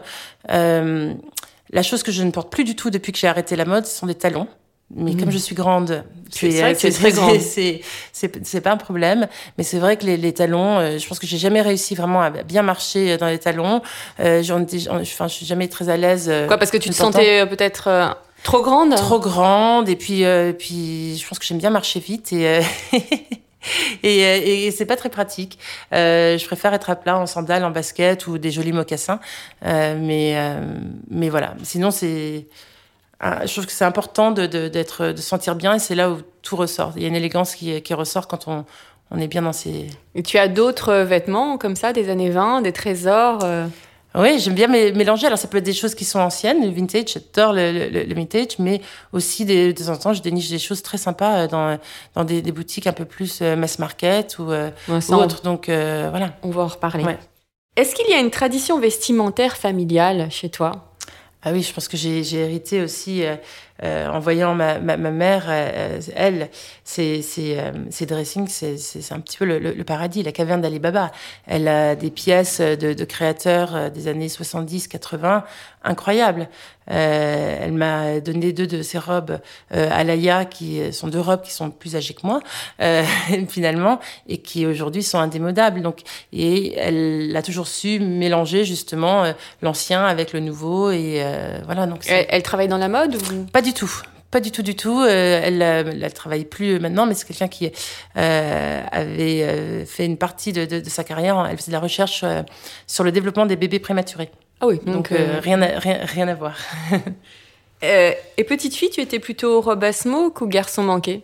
la 0.48 1.82
chose 1.82 2.04
que 2.04 2.12
je 2.12 2.22
ne 2.22 2.30
porte 2.30 2.52
plus 2.52 2.62
du 2.62 2.76
tout 2.76 2.90
depuis 2.90 3.10
que 3.10 3.18
j'ai 3.18 3.26
arrêté 3.26 3.56
la 3.56 3.64
mode, 3.64 3.84
ce 3.86 3.98
sont 3.98 4.06
des 4.06 4.14
talons. 4.14 4.46
Mais 4.94 5.16
comme 5.16 5.28
mm. 5.28 5.32
je 5.32 5.38
suis 5.38 5.54
grande, 5.56 6.04
c'est 6.30 6.92
très 6.92 7.12
grand. 7.12 7.32
C'est 8.12 8.60
pas 8.60 8.70
un 8.70 8.76
problème. 8.76 9.26
Mais 9.58 9.64
c'est 9.64 9.78
vrai 9.78 9.96
que 9.96 10.06
les, 10.06 10.16
les 10.16 10.32
talons, 10.32 10.78
euh, 10.78 10.98
je 10.98 11.06
pense 11.08 11.18
que 11.18 11.26
j'ai 11.26 11.38
jamais 11.38 11.60
réussi 11.60 11.94
vraiment 11.94 12.22
à 12.22 12.30
bien 12.30 12.62
marcher 12.62 13.16
dans 13.16 13.26
les 13.26 13.38
talons. 13.38 13.82
Euh, 14.20 14.42
enfin, 14.42 15.26
je 15.26 15.32
suis 15.32 15.46
jamais 15.46 15.68
très 15.68 15.88
à 15.88 15.96
l'aise. 15.96 16.28
Euh, 16.28 16.46
Quoi, 16.46 16.58
parce 16.58 16.70
que 16.70 16.76
tu 16.76 16.90
te 16.90 16.94
sentais 16.94 17.42
euh, 17.42 17.46
peut-être 17.46 18.16
trop 18.44 18.62
grande? 18.62 18.94
Trop 18.94 19.18
grande. 19.18 19.88
Et 19.88 19.96
puis, 19.96 20.24
puis, 20.58 21.16
je 21.16 21.28
pense 21.28 21.38
que 21.38 21.44
j'aime 21.44 21.58
bien 21.58 21.70
marcher 21.70 21.98
vite 21.98 22.32
et. 22.32 22.60
et, 24.04 24.66
et 24.66 24.70
c'est 24.70 24.86
pas 24.86 24.96
très 24.96 25.08
pratique. 25.08 25.58
Euh, 25.92 26.38
je 26.38 26.46
préfère 26.46 26.72
être 26.74 26.90
à 26.90 26.96
plat 26.96 27.18
en 27.18 27.26
sandales, 27.26 27.64
en 27.64 27.70
basket 27.70 28.28
ou 28.28 28.38
des 28.38 28.52
jolis 28.52 28.72
mocassins. 28.72 29.18
Euh, 29.64 29.98
mais, 30.00 30.36
mais 31.10 31.28
voilà. 31.28 31.54
Sinon, 31.64 31.90
c'est 31.90 32.46
je 33.22 33.52
trouve 33.52 33.66
que 33.66 33.72
c'est 33.72 33.84
important 33.84 34.30
de, 34.30 34.46
de, 34.46 34.68
d'être, 34.68 35.06
de 35.06 35.20
sentir 35.20 35.54
bien 35.54 35.74
et 35.74 35.78
c'est 35.78 35.94
là 35.94 36.10
où 36.10 36.18
tout 36.42 36.56
ressort. 36.56 36.92
Il 36.96 37.02
y 37.02 37.04
a 37.04 37.08
une 37.08 37.16
élégance 37.16 37.54
qui, 37.54 37.80
qui 37.82 37.94
ressort 37.94 38.28
quand 38.28 38.48
on, 38.48 38.64
on 39.10 39.18
est 39.18 39.28
bien 39.28 39.42
dans 39.42 39.52
ses... 39.52 39.88
Et 40.14 40.22
tu 40.22 40.38
as 40.38 40.48
d'autres 40.48 40.94
vêtements 40.94 41.58
comme 41.58 41.76
ça, 41.76 41.92
des 41.92 42.08
années 42.08 42.30
20, 42.30 42.62
des 42.62 42.72
trésors 42.72 43.40
euh? 43.44 43.66
Oui, 44.18 44.38
j'aime 44.38 44.54
bien 44.54 44.68
mélanger. 44.68 45.26
Alors, 45.26 45.38
ça 45.38 45.46
peut 45.46 45.58
être 45.58 45.64
des 45.64 45.74
choses 45.74 45.94
qui 45.94 46.06
sont 46.06 46.20
anciennes, 46.20 46.62
le 46.64 46.70
vintage, 46.70 47.12
j'adore 47.12 47.52
le, 47.52 47.70
le, 47.70 48.02
le, 48.02 48.14
vintage, 48.14 48.58
mais 48.58 48.80
aussi, 49.12 49.44
des, 49.44 49.74
de 49.74 49.84
temps 49.84 49.92
en 49.92 49.96
temps, 49.98 50.12
je 50.14 50.22
déniche 50.22 50.48
des 50.48 50.58
choses 50.58 50.80
très 50.80 50.96
sympas 50.96 51.40
euh, 51.40 51.48
dans, 51.48 51.78
dans 52.14 52.24
des, 52.24 52.40
des 52.40 52.50
boutiques 52.50 52.86
un 52.86 52.94
peu 52.94 53.04
plus 53.04 53.40
euh, 53.42 53.56
mass 53.56 53.78
market 53.78 54.38
ou, 54.38 54.44
ou 54.44 55.14
autres. 55.14 55.42
Donc, 55.42 55.66
voilà. 55.66 56.32
On 56.42 56.48
va 56.48 56.62
en 56.62 56.66
reparler. 56.66 57.04
Ouais. 57.04 57.18
Est-ce 57.76 57.94
qu'il 57.94 58.08
y 58.08 58.14
a 58.14 58.20
une 58.20 58.30
tradition 58.30 58.80
vestimentaire 58.80 59.54
familiale 59.54 60.28
chez 60.30 60.48
toi? 60.48 60.85
Ah 61.48 61.52
oui, 61.52 61.62
je 61.62 61.72
pense 61.72 61.86
que 61.86 61.96
j'ai 61.96 62.34
hérité 62.34 62.82
aussi 62.82 63.22
euh, 63.82 63.96
euh, 63.96 64.08
en 64.08 64.18
voyant 64.18 64.54
ma, 64.54 64.78
ma, 64.78 64.96
ma 64.96 65.10
mère, 65.10 65.44
euh, 65.48 66.00
elle, 66.14 66.50
ses, 66.84 67.22
ses, 67.22 67.58
ses 67.90 68.06
dressings, 68.06 68.48
c'est 68.48 69.12
un 69.12 69.20
petit 69.20 69.38
peu 69.38 69.44
le, 69.44 69.58
le, 69.58 69.84
paradis, 69.84 70.22
la 70.22 70.32
caverne 70.32 70.60
d'Alibaba. 70.60 71.12
Elle 71.46 71.68
a 71.68 71.94
des 71.94 72.10
pièces 72.10 72.60
de, 72.60 72.92
de 72.92 73.04
créateurs 73.04 73.90
des 73.90 74.08
années 74.08 74.28
70-80 74.28 75.42
incroyables. 75.84 76.48
Euh, 76.90 77.58
elle 77.62 77.72
m'a 77.72 78.20
donné 78.20 78.52
deux 78.52 78.66
de 78.66 78.82
ses 78.82 78.98
robes 78.98 79.40
euh, 79.74 79.88
Alaya, 79.90 80.44
qui 80.44 80.92
sont 80.92 81.08
deux 81.08 81.20
robes 81.20 81.42
qui 81.42 81.52
sont 81.52 81.70
plus 81.70 81.96
âgées 81.96 82.14
que 82.14 82.24
moi, 82.24 82.40
euh, 82.80 83.02
finalement, 83.48 83.98
et 84.28 84.38
qui 84.38 84.66
aujourd'hui 84.66 85.02
sont 85.02 85.18
indémodables. 85.18 85.82
Donc, 85.82 86.02
et 86.32 86.74
elle 86.76 87.34
a 87.34 87.42
toujours 87.42 87.66
su 87.66 87.98
mélanger 87.98 88.64
justement 88.64 89.24
euh, 89.24 89.32
l'ancien 89.62 90.04
avec 90.04 90.32
le 90.32 90.40
nouveau, 90.40 90.90
et 90.90 91.20
euh, 91.24 91.58
voilà. 91.64 91.86
Donc, 91.86 92.04
elle, 92.08 92.26
elle, 92.28 92.42
travaille 92.42 92.68
dans 92.68 92.78
la 92.78 92.88
mode 92.88 93.16
ou? 93.16 93.44
Pas 93.52 93.62
du 93.66 93.74
tout. 93.74 94.02
Pas 94.30 94.40
du 94.40 94.50
tout, 94.50 94.62
du 94.62 94.74
tout. 94.74 95.00
Euh, 95.00 95.40
elle, 95.42 95.62
elle 95.62 96.12
travaille 96.12 96.44
plus 96.44 96.80
maintenant, 96.80 97.06
mais 97.06 97.14
c'est 97.14 97.26
quelqu'un 97.26 97.48
qui 97.48 97.70
euh, 98.16 98.82
avait 98.90 99.84
fait 99.86 100.04
une 100.04 100.16
partie 100.16 100.52
de, 100.52 100.64
de, 100.64 100.80
de, 100.80 100.90
sa 100.90 101.04
carrière. 101.04 101.46
Elle 101.48 101.56
faisait 101.56 101.70
de 101.70 101.76
la 101.76 101.80
recherche 101.80 102.24
sur 102.86 103.04
le 103.04 103.12
développement 103.12 103.46
des 103.46 103.56
bébés 103.56 103.78
prématurés. 103.78 104.30
Ah 104.60 104.66
oui, 104.66 104.80
donc, 104.86 105.12
euh, 105.12 105.38
rien, 105.40 105.60
à, 105.60 105.78
rien, 105.78 105.98
rien 106.02 106.28
à 106.28 106.34
voir. 106.34 106.56
euh, 107.84 108.12
et 108.36 108.44
petite 108.44 108.74
fille, 108.74 108.88
tu 108.88 109.02
étais 109.02 109.18
plutôt 109.18 109.60
robe 109.60 109.84
à 109.84 109.92
smoke 109.92 110.42
ou 110.42 110.48
garçon 110.48 110.82
manqué? 110.82 111.22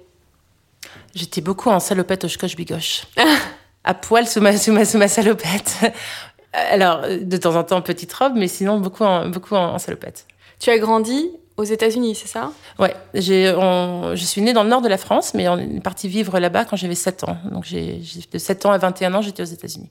J'étais 1.14 1.40
beaucoup 1.40 1.70
en 1.70 1.80
salopette 1.80 2.24
au 2.24 2.28
scotch 2.28 2.56
bigoche. 2.56 3.04
à 3.84 3.94
poil 3.94 4.26
sous 4.26 4.40
ma, 4.40 4.56
sous 4.58 4.72
ma, 4.72 4.84
sous 4.84 4.98
ma 4.98 5.08
salopette. 5.08 5.78
Alors, 6.52 7.08
de 7.08 7.36
temps 7.38 7.56
en 7.56 7.64
temps, 7.64 7.80
petite 7.80 8.12
robe, 8.12 8.34
mais 8.36 8.48
sinon, 8.48 8.78
beaucoup 8.78 9.04
en, 9.04 9.28
beaucoup 9.28 9.54
en, 9.54 9.74
en 9.74 9.78
salopette. 9.78 10.26
Tu 10.60 10.68
as 10.68 10.78
grandi 10.78 11.30
aux 11.56 11.64
États-Unis, 11.64 12.14
c'est 12.14 12.28
ça? 12.28 12.52
Ouais, 12.78 12.94
j'ai, 13.14 13.52
on, 13.56 14.16
je 14.16 14.24
suis 14.24 14.40
née 14.40 14.52
dans 14.52 14.62
le 14.62 14.70
nord 14.70 14.82
de 14.82 14.88
la 14.88 14.98
France, 14.98 15.34
mais 15.34 15.48
on 15.48 15.58
est 15.58 15.80
parti 15.82 16.08
vivre 16.08 16.38
là-bas 16.38 16.64
quand 16.64 16.76
j'avais 16.76 16.94
7 16.94 17.24
ans. 17.24 17.36
Donc, 17.50 17.64
j'ai, 17.64 18.00
de 18.32 18.38
7 18.38 18.66
ans 18.66 18.72
à 18.72 18.78
21 18.78 19.14
ans, 19.14 19.22
j'étais 19.22 19.42
aux 19.42 19.46
États-Unis. 19.46 19.88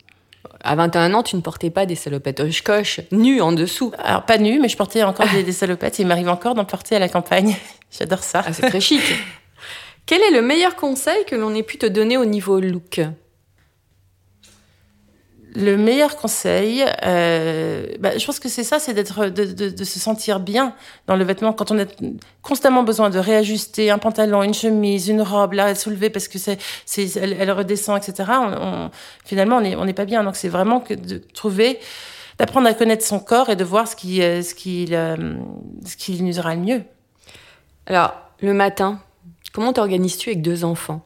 À 0.63 0.75
21 0.75 1.13
ans, 1.13 1.23
tu 1.23 1.35
ne 1.35 1.41
portais 1.41 1.69
pas 1.69 1.85
des 1.85 1.95
salopettes 1.95 2.39
Oshkosh 2.39 3.01
nues 3.11 3.41
en 3.41 3.51
dessous. 3.51 3.91
Alors, 4.03 4.23
pas 4.23 4.37
nues, 4.37 4.59
mais 4.59 4.69
je 4.69 4.77
portais 4.77 5.03
encore 5.03 5.27
des, 5.29 5.43
des, 5.43 5.51
salopettes. 5.51 5.99
il 5.99 6.07
m'arrive 6.07 6.29
encore 6.29 6.55
d'en 6.55 6.65
porter 6.65 6.95
à 6.95 6.99
la 6.99 7.09
campagne. 7.09 7.55
J'adore 7.91 8.23
ça. 8.23 8.43
Ah, 8.45 8.53
c'est 8.53 8.67
très 8.67 8.81
chic. 8.81 9.01
Quel 10.05 10.21
est 10.21 10.31
le 10.31 10.41
meilleur 10.41 10.75
conseil 10.75 11.25
que 11.25 11.35
l'on 11.35 11.53
ait 11.53 11.63
pu 11.63 11.77
te 11.77 11.85
donner 11.85 12.17
au 12.17 12.25
niveau 12.25 12.59
look? 12.59 13.01
Le 15.53 15.75
meilleur 15.75 16.15
conseil, 16.15 16.85
euh, 17.03 17.87
bah, 17.99 18.17
je 18.17 18.25
pense 18.25 18.39
que 18.39 18.47
c'est 18.47 18.63
ça, 18.63 18.79
c'est 18.79 18.93
d'être, 18.93 19.25
de, 19.25 19.45
de, 19.45 19.69
de, 19.69 19.83
se 19.83 19.99
sentir 19.99 20.39
bien 20.39 20.73
dans 21.07 21.15
le 21.15 21.23
vêtement. 21.25 21.51
Quand 21.51 21.71
on 21.71 21.79
a 21.79 21.85
constamment 22.41 22.83
besoin 22.83 23.09
de 23.09 23.19
réajuster 23.19 23.91
un 23.91 23.97
pantalon, 23.97 24.43
une 24.43 24.53
chemise, 24.53 25.09
une 25.09 25.21
robe, 25.21 25.53
là, 25.53 25.75
soulever 25.75 26.09
parce 26.09 26.27
que 26.27 26.39
c'est, 26.39 26.57
c'est, 26.85 27.17
elle, 27.17 27.51
redescend, 27.51 27.97
etc. 27.97 28.29
On, 28.29 28.53
on, 28.53 28.91
finalement, 29.25 29.57
on 29.57 29.61
n'est 29.61 29.75
on 29.75 29.87
est 29.87 29.93
pas 29.93 30.05
bien. 30.05 30.23
Donc, 30.23 30.37
c'est 30.37 30.49
vraiment 30.49 30.79
que 30.79 30.93
de 30.93 31.17
trouver, 31.17 31.79
d'apprendre 32.37 32.67
à 32.67 32.73
connaître 32.73 33.05
son 33.05 33.19
corps 33.19 33.49
et 33.49 33.57
de 33.57 33.63
voir 33.65 33.87
ce 33.87 33.95
qui, 33.95 34.21
euh, 34.21 34.41
ce 34.41 34.55
qui, 34.55 34.87
euh, 34.91 35.35
ce 35.85 35.97
qui 35.97 36.21
nous 36.23 36.33
le 36.33 36.55
mieux. 36.55 36.83
Alors, 37.87 38.13
le 38.41 38.53
matin, 38.53 39.01
comment 39.53 39.73
t'organises-tu 39.73 40.29
avec 40.29 40.41
deux 40.41 40.63
enfants? 40.63 41.05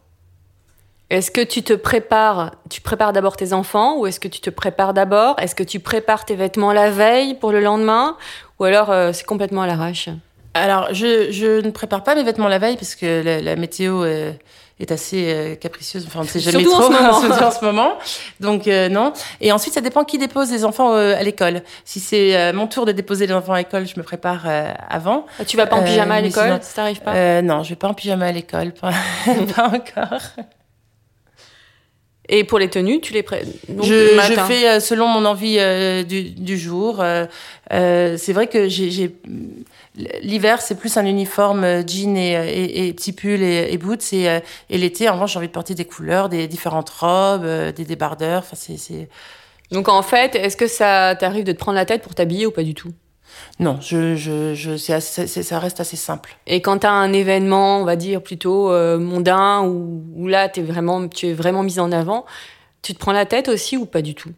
Est-ce 1.10 1.30
que 1.32 1.42
tu 1.42 1.62
te 1.64 1.74
prépares, 1.74 2.52
tu 2.70 2.82
prépares 2.82 3.14
d'abord 3.14 3.38
tes 3.38 3.54
enfants 3.54 3.98
ou 4.00 4.08
est-ce 4.08 4.20
que 4.20 4.28
tu 4.28 4.40
te 4.42 4.50
prépares 4.50 4.94
d'abord? 4.94 5.36
Est-ce 5.40 5.54
que 5.56 5.64
tu 5.64 5.80
prépares 5.80 6.26
tes 6.26 6.36
vêtements 6.36 6.74
la 6.74 6.90
veille 6.90 7.36
pour 7.36 7.52
le 7.52 7.60
lendemain 7.62 8.18
ou 8.60 8.64
alors 8.64 8.90
euh, 8.92 9.12
c'est 9.14 9.26
complètement 9.26 9.62
à 9.62 9.68
l'arrache? 9.68 10.10
Alors, 10.56 10.88
je, 10.94 11.32
je 11.32 11.62
ne 11.62 11.70
prépare 11.72 12.04
pas 12.04 12.16
mes 12.16 12.24
vêtements 12.24 12.48
la 12.48 12.58
veille 12.60 12.76
parce 12.78 12.96
que 12.96 13.22
la, 13.24 13.42
la 13.42 13.56
météo 13.58 14.04
euh, 14.06 14.32
est 14.80 14.90
assez 14.92 15.26
euh, 15.34 15.56
capricieuse. 15.56 16.06
Enfin, 16.08 16.22
on 16.22 16.24
ne 16.24 16.28
sait 16.30 16.40
jamais 16.40 16.64
Surtout 16.64 16.76
en 16.78 16.80
trop 16.80 16.94
ce 16.94 16.98
moment. 17.02 17.20
surtout 17.22 17.44
en 17.44 17.52
ce 17.52 17.66
moment. 17.66 17.94
Donc, 18.40 18.68
euh, 18.70 18.88
non. 18.88 19.12
Et 19.42 19.52
ensuite, 19.52 19.74
ça 19.74 19.82
dépend 19.82 20.06
qui 20.06 20.18
dépose 20.18 20.50
les 20.54 20.64
enfants 20.64 20.94
à 20.96 21.22
l'école. 21.24 21.62
Si 21.84 22.00
c'est 22.00 22.54
mon 22.54 22.68
tour 22.68 22.86
de 22.86 22.94
déposer 22.94 23.28
les 23.28 23.34
enfants 23.34 23.52
à 23.54 23.58
l'école, 23.58 23.86
je 23.86 24.00
me 24.00 24.04
prépare 24.04 24.46
avant. 24.90 25.26
Ah, 25.40 25.46
Tu 25.46 25.58
vas 25.58 25.68
pas 25.68 25.76
en 25.76 25.84
pyjama 25.84 26.16
à 26.16 26.22
l'école? 26.22 26.44
sinon- 26.46 26.60
Ça 26.62 26.74
t'arrive 26.76 27.02
pas? 27.02 27.14
Euh, 27.16 27.42
non, 27.42 27.62
je 27.64 27.70
vais 27.70 27.76
pas 27.76 27.90
en 27.90 27.94
pyjama 27.94 28.28
à 28.28 28.32
l'école, 28.32 28.72
pas, 28.72 28.92
pas 29.56 29.68
encore. 29.68 30.22
Et 32.27 32.44
pour 32.44 32.58
les 32.58 32.70
tenues, 32.70 33.01
tu 33.01 33.13
les 33.13 33.22
donc, 33.22 33.86
je, 33.86 34.20
je 34.20 34.34
fais 34.48 34.67
euh, 34.67 34.79
selon 34.79 35.08
mon 35.08 35.25
envie 35.25 35.58
euh, 35.60 36.03
du, 36.03 36.24
du 36.24 36.58
jour. 36.58 37.00
Euh, 37.00 37.25
euh, 37.72 38.17
c'est 38.17 38.34
vrai 38.34 38.48
que 38.48 38.67
j'ai, 38.67 39.15
l'hiver 40.24 40.62
c'est 40.62 40.75
plus 40.75 40.98
un 40.98 41.05
uniforme 41.05 41.88
jean 41.88 42.17
et, 42.17 42.34
et, 42.34 42.88
et 42.88 42.94
petit 42.94 43.13
pull 43.13 43.44
et, 43.44 43.67
et 43.72 43.77
boots 43.77 44.12
et, 44.13 44.39
et 44.70 44.77
l'été 44.77 45.08
en 45.08 45.13
revanche 45.13 45.34
j'ai 45.34 45.38
envie 45.38 45.48
de 45.48 45.53
porter 45.53 45.75
des 45.75 45.86
couleurs, 45.86 46.29
des 46.29 46.48
différentes 46.48 46.89
robes, 46.89 47.46
des 47.46 47.86
débardeurs. 47.86 48.39
Enfin 48.39 48.55
c'est, 48.55 48.77
c'est... 48.77 49.08
Donc 49.72 49.88
en 49.88 50.01
fait, 50.01 50.36
est-ce 50.36 50.58
que 50.58 50.67
ça 50.67 51.15
t'arrive 51.20 51.44
de 51.44 51.51
te 51.51 51.58
prendre 51.58 51.77
la 51.77 51.86
tête 51.86 52.01
pour 52.01 52.15
t'habiller 52.15 52.46
ou 52.46 52.51
pas 52.51 52.63
du 52.63 52.74
tout? 52.74 52.91
Non, 53.60 53.80
je, 53.82 54.15
je, 54.15 54.54
je, 54.54 54.77
c'est 54.77 54.94
assez- 54.94 55.27
ça 55.27 55.60
reste 55.60 55.80
assez 55.80 55.96
simple. 55.98 56.38
Et 56.48 56.62
quand 56.62 56.80
t'as 56.80 56.92
un 56.92 57.13
événement, 57.13 57.80
on 57.80 57.86
va 57.86 57.96
dire 57.96 58.22
plutôt 58.22 58.72
euh, 58.72 58.98
mondain, 58.98 59.62
où, 59.63 60.04
où 60.15 60.27
là 60.27 60.50
t'es 60.50 60.62
vraiment, 60.62 61.08
tu 61.08 61.27
es 61.27 61.34
vraiment 61.34 61.63
mise 61.63 61.80
en 61.80 61.92
avant, 61.92 62.25
tu 62.82 62.94
te 62.94 63.00
prends 63.00 63.12
la 63.13 63.25
tête 63.25 63.48
aussi 63.48 63.77
ou 63.77 63.86
pas 63.86 64.01
du 64.01 64.15
tout? 64.15 64.32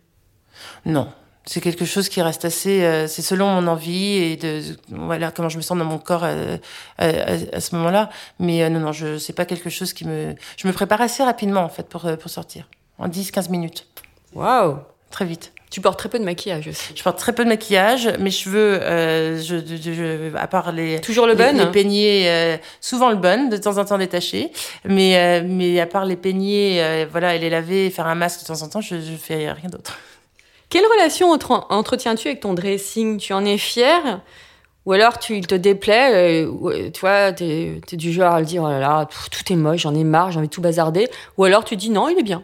Non. 0.86 1.10
C'est 1.50 1.62
quelque 1.62 1.86
chose 1.86 2.10
qui 2.10 2.22
reste 2.22 2.44
assez. 2.44 2.84
euh, 2.84 3.08
c'est 3.08 3.22
selon 3.22 3.48
mon 3.48 3.68
envie 3.68 4.16
et 4.18 4.36
de, 4.36 4.62
voilà 4.89 5.32
comment 5.32 5.48
je 5.48 5.56
me 5.56 5.62
sens 5.62 5.77
dans 5.77 5.86
mon 5.86 5.98
corps 5.98 6.25
euh, 6.25 6.58
à, 6.98 7.06
à- 7.06 7.56
à 7.56 7.60
ce 7.62 7.74
moment-là. 7.77 8.10
Mais 8.39 8.63
euh, 8.63 8.70
non, 8.70 8.82
non, 8.82 8.92
je 8.92 9.18
c'est 9.18 9.32
pas 9.32 9.46
quelque 9.46 9.70
chose 9.70 9.94
qui 9.94 10.06
me. 10.06 10.36
Je 10.58 10.68
me 10.68 10.74
prépare 10.74 11.00
assez 11.00 11.24
rapidement 11.24 11.62
en 11.62 11.70
fait 11.70 11.88
pour 11.88 12.06
euh, 12.06 12.18
pour 12.18 12.30
sortir. 12.30 12.68
En 13.00 13.08
10-15 13.08 13.50
minutes, 13.50 13.88
Waouh 14.34 14.80
très 15.10 15.24
vite. 15.24 15.54
Tu 15.70 15.82
portes 15.82 16.00
très 16.00 16.08
peu 16.08 16.18
de 16.18 16.24
maquillage 16.24 16.68
aussi. 16.70 16.94
Je 16.96 17.04
porte 17.04 17.20
très 17.20 17.34
peu 17.34 17.44
de 17.44 17.50
maquillage. 17.50 18.08
Mes 18.20 18.32
cheveux, 18.32 18.80
euh, 18.82 19.38
je, 19.42 19.58
je, 19.58 19.92
je- 19.94 20.36
à 20.38 20.48
part 20.48 20.72
les 20.72 21.02
Toujours 21.02 21.28
le 21.28 21.36
bun 21.36 21.52
les 21.66 21.72
peignets, 21.72 22.24
euh, 22.30 22.58
souvent 22.80 23.10
le 23.10 23.18
bun, 23.18 23.50
de 23.50 23.58
temps 23.58 23.78
en 23.78 23.84
temps 23.84 23.98
détaché. 23.98 24.52
Mais 24.86 25.18
euh, 25.18 25.44
mais 25.46 25.78
à 25.82 25.86
part 25.86 26.06
les 26.06 26.16
peignets, 26.16 26.78
euh, 26.82 27.06
voilà, 27.12 27.36
et 27.36 27.40
les 27.40 27.50
laver, 27.50 27.90
faire 27.90 28.08
un 28.08 28.16
masque 28.16 28.42
de 28.42 28.46
temps 28.48 28.62
en 28.62 28.70
temps, 28.70 28.80
je, 28.82 28.96
je 28.96 29.16
fais 29.18 29.52
rien 29.52 29.70
d'autre. 29.70 29.98
Quelle 30.70 30.86
relation 30.86 31.32
entre- 31.32 31.66
entretiens-tu 31.70 32.30
avec 32.30 32.40
ton 32.40 32.54
dressing? 32.54 33.18
Tu 33.18 33.34
en 33.34 33.44
es 33.46 33.58
fière? 33.58 34.22
Ou 34.86 34.94
alors 34.94 35.20
tu, 35.20 35.36
il 35.38 35.48
te 35.48 35.56
déplaît 35.56 36.14
euh, 36.46 36.90
Tu 36.94 37.02
vois, 37.02 37.34
t'es 37.34 37.82
es 37.92 37.96
du 37.98 38.14
genre 38.14 38.34
à 38.36 38.40
le 38.40 38.46
dire 38.46 38.64
oh 38.64 38.70
là 38.70 38.80
là, 38.80 39.08
tout 39.32 39.52
est 39.54 39.58
moche, 39.58 39.82
j'en 39.82 39.94
ai 39.94 40.06
marre, 40.06 40.32
j'ai 40.32 40.38
envie 40.40 40.48
de 40.48 40.54
tout 40.54 40.62
bazarder. 40.62 41.10
Ou 41.38 41.44
alors 41.44 41.66
tu 41.66 41.76
dis 41.76 41.90
non, 41.90 42.08
il 42.08 42.18
est 42.18 42.24
bien. 42.24 42.44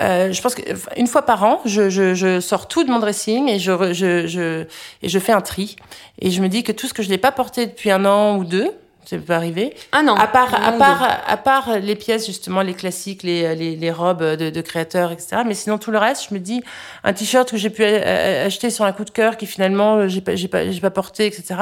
Euh, 0.00 0.32
je 0.32 0.42
pense 0.42 0.54
qu'une 0.56 1.06
fois 1.06 1.22
par 1.22 1.44
an, 1.44 1.60
je, 1.64 1.88
je, 1.88 2.14
je 2.14 2.40
sors 2.40 2.66
tout 2.66 2.82
de 2.84 2.90
mon 2.90 2.98
dressing 2.98 3.48
et 3.48 3.58
je, 3.58 3.92
je, 3.92 4.26
je, 4.26 4.64
et 5.02 5.08
je 5.08 5.18
fais 5.18 5.32
un 5.32 5.40
tri. 5.40 5.76
Et 6.20 6.30
je 6.30 6.42
me 6.42 6.48
dis 6.48 6.62
que 6.64 6.72
tout 6.72 6.88
ce 6.88 6.94
que 6.94 7.02
je 7.02 7.08
n'ai 7.08 7.18
pas 7.18 7.30
porté 7.32 7.66
depuis 7.66 7.90
un 7.90 8.04
an 8.04 8.36
ou 8.36 8.44
deux, 8.44 8.70
ça 9.04 9.18
peut 9.18 9.34
arriver, 9.34 9.74
Ah 9.92 10.02
non. 10.02 10.14
à 10.14 10.26
part, 10.26 10.54
à 10.54 10.72
part, 10.72 11.20
à 11.26 11.36
part 11.36 11.78
les 11.78 11.94
pièces, 11.94 12.24
justement, 12.26 12.62
les 12.62 12.72
classiques, 12.72 13.22
les, 13.22 13.54
les, 13.54 13.76
les 13.76 13.92
robes 13.92 14.24
de, 14.24 14.48
de 14.48 14.60
créateurs, 14.62 15.12
etc. 15.12 15.42
Mais 15.46 15.52
sinon, 15.54 15.76
tout 15.76 15.90
le 15.90 15.98
reste, 15.98 16.28
je 16.30 16.34
me 16.34 16.40
dis, 16.40 16.62
un 17.04 17.12
t-shirt 17.12 17.50
que 17.50 17.58
j'ai 17.58 17.68
pu 17.68 17.84
acheter 17.84 18.70
sur 18.70 18.86
un 18.86 18.92
coup 18.92 19.04
de 19.04 19.10
cœur 19.10 19.36
qui 19.36 19.44
finalement, 19.46 19.96
euh, 19.96 20.08
j'ai 20.08 20.22
pas, 20.22 20.36
j'ai 20.36 20.48
pas, 20.48 20.70
j'ai 20.70 20.80
pas 20.80 20.90
porté, 20.90 21.26
etc. 21.26 21.54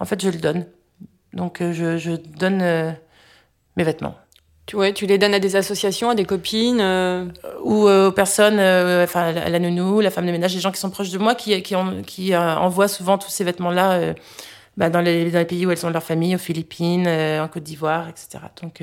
En 0.00 0.06
fait, 0.06 0.22
je 0.22 0.30
le 0.30 0.38
donne. 0.38 0.64
Donc, 1.34 1.60
euh, 1.60 1.74
je, 1.74 1.98
je 1.98 2.12
donne 2.12 2.96
mes 3.76 3.84
vêtements. 3.84 4.14
Tu, 4.66 4.74
ouais, 4.76 4.92
tu 4.92 5.06
les 5.06 5.16
donnes 5.18 5.34
à 5.34 5.38
des 5.38 5.54
associations, 5.54 6.10
à 6.10 6.14
des 6.16 6.24
copines. 6.24 6.80
euh, 6.80 7.26
ou 7.62 7.86
euh, 7.88 8.08
aux 8.08 8.12
personnes, 8.12 8.58
euh, 8.58 9.04
enfin 9.04 9.34
à 9.36 9.48
la 9.48 9.58
nounou, 9.60 10.00
la 10.00 10.10
femme 10.10 10.26
de 10.26 10.32
ménage, 10.32 10.54
les 10.54 10.60
gens 10.60 10.72
qui 10.72 10.80
sont 10.80 10.90
proches 10.90 11.10
de 11.10 11.18
moi, 11.18 11.34
qui, 11.36 11.62
qui, 11.62 11.74
qui 12.06 12.34
euh, 12.34 12.56
envoient 12.56 12.88
souvent 12.88 13.16
tous 13.18 13.30
ces 13.30 13.44
vêtements-là 13.44 13.92
euh, 13.92 14.14
bah, 14.76 14.90
dans, 14.90 15.00
les, 15.00 15.30
dans 15.30 15.38
les 15.38 15.44
pays 15.44 15.66
où 15.66 15.70
elles 15.70 15.86
ont 15.86 15.90
leur 15.90 16.02
famille, 16.02 16.34
aux 16.34 16.38
Philippines, 16.38 17.06
euh, 17.06 17.44
en 17.44 17.48
Côte 17.48 17.62
d'Ivoire, 17.62 18.08
etc. 18.08 18.38
Donc, 18.60 18.82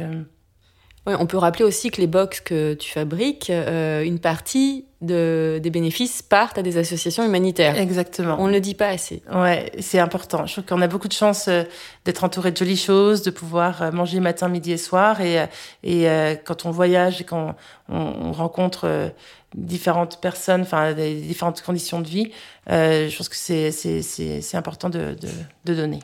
Ouais, 1.05 1.15
on 1.19 1.25
peut 1.25 1.37
rappeler 1.37 1.65
aussi 1.65 1.91
que 1.91 1.99
les 1.99 2.07
box 2.07 2.39
que 2.39 2.75
tu 2.75 2.89
fabriques, 2.89 3.49
euh, 3.49 4.03
une 4.03 4.19
partie 4.19 4.85
de, 5.01 5.59
des 5.61 5.69
bénéfices 5.69 6.21
partent 6.21 6.57
à 6.57 6.61
des 6.61 6.77
associations 6.77 7.25
humanitaires. 7.25 7.77
exactement. 7.77 8.37
On 8.39 8.47
ne 8.47 8.53
le 8.53 8.61
dit 8.61 8.73
pas 8.73 8.87
assez. 8.87 9.21
Ouais, 9.33 9.69
c'est 9.79 9.99
important. 9.99 10.45
Je 10.45 10.53
trouve 10.53 10.63
qu'on 10.65 10.81
a 10.81 10.87
beaucoup 10.87 11.09
de 11.09 11.13
chance 11.13 11.49
euh, 11.49 11.63
d'être 12.05 12.23
entouré 12.23 12.51
de 12.51 12.57
jolies 12.57 12.77
choses, 12.77 13.21
de 13.21 13.31
pouvoir 13.31 13.81
euh, 13.81 13.91
manger 13.91 14.21
matin, 14.21 14.47
midi 14.47 14.71
et 14.71 14.77
soir. 14.77 15.19
Et, 15.19 15.43
et 15.83 16.09
euh, 16.09 16.35
quand 16.35 16.65
on 16.65 16.71
voyage 16.71 17.19
et 17.19 17.25
quand 17.25 17.55
on, 17.89 17.95
on 17.97 18.31
rencontre 18.31 19.11
différentes 19.55 20.19
personnes, 20.21 20.61
enfin 20.61 20.93
différentes 20.93 21.61
conditions 21.61 22.01
de 22.01 22.07
vie, 22.07 22.31
euh, 22.69 23.09
je 23.09 23.17
pense 23.17 23.29
que 23.29 23.35
c'est 23.35 24.55
important 24.57 24.89
de, 24.89 25.15
de 25.19 25.27
de 25.65 25.73
donner. 25.73 25.99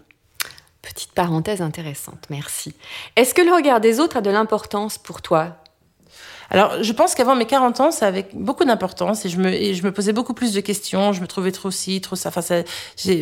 Petite 0.91 1.11
parenthèse 1.11 1.61
intéressante, 1.61 2.25
merci. 2.31 2.73
Est-ce 3.15 3.35
que 3.35 3.43
le 3.43 3.53
regard 3.53 3.79
des 3.79 3.99
autres 3.99 4.17
a 4.17 4.21
de 4.21 4.31
l'importance 4.31 4.97
pour 4.97 5.21
toi? 5.21 5.57
Alors, 6.51 6.81
je 6.83 6.93
pense 6.93 7.15
qu'avant 7.15 7.35
mes 7.35 7.45
40 7.45 7.79
ans, 7.79 7.91
ça 7.91 8.07
avait 8.07 8.25
beaucoup 8.33 8.65
d'importance 8.65 9.25
et 9.25 9.29
je 9.29 9.37
me 9.37 9.49
et 9.53 9.73
je 9.73 9.83
me 9.83 9.91
posais 9.91 10.13
beaucoup 10.13 10.33
plus 10.33 10.53
de 10.53 10.61
questions. 10.61 11.13
Je 11.13 11.21
me 11.21 11.27
trouvais 11.27 11.51
trop 11.51 11.71
ci, 11.71 12.01
trop 12.01 12.15
ça. 12.15 12.29
Enfin, 12.29 12.41
ça, 12.41 12.55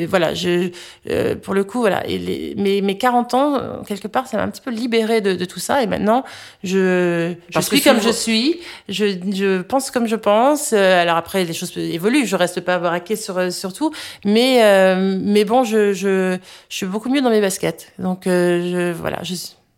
voilà, 0.07 0.33
je, 0.33 0.71
euh, 1.09 1.35
pour 1.35 1.53
le 1.53 1.63
coup, 1.63 1.79
voilà. 1.79 2.05
Et 2.07 2.17
les, 2.17 2.55
mes, 2.57 2.81
mes 2.81 2.97
40 2.97 3.33
ans, 3.33 3.55
euh, 3.55 3.83
quelque 3.87 4.07
part, 4.07 4.27
ça 4.27 4.37
m'a 4.37 4.43
un 4.43 4.49
petit 4.49 4.61
peu 4.61 4.71
libérée 4.71 5.21
de, 5.21 5.33
de 5.33 5.45
tout 5.45 5.59
ça. 5.59 5.83
Et 5.83 5.87
maintenant, 5.87 6.23
je, 6.63 7.33
je 7.49 7.59
suis 7.59 7.81
comme 7.81 8.01
je 8.01 8.09
suis. 8.11 8.59
Je, 8.89 9.17
je 9.33 9.61
pense 9.61 9.91
comme 9.91 10.07
je 10.07 10.15
pense. 10.15 10.73
Euh, 10.73 11.01
Alors 11.01 11.17
après, 11.17 11.43
les 11.43 11.53
choses 11.53 11.77
évoluent. 11.77 12.25
Je 12.25 12.35
reste 12.35 12.61
pas 12.61 12.79
baraquée 12.79 13.15
sur 13.15 13.51
sur 13.51 13.73
tout. 13.73 13.91
Mais 14.25 14.63
euh, 14.63 15.19
mais 15.21 15.43
bon, 15.45 15.63
je, 15.63 15.93
je 15.93 16.37
je 16.69 16.75
suis 16.75 16.85
beaucoup 16.85 17.09
mieux 17.09 17.21
dans 17.21 17.29
mes 17.29 17.41
baskets. 17.41 17.91
Donc 17.99 18.27
euh, 18.27 18.91
je 18.93 18.97
voilà, 18.97 19.19
je 19.23 19.35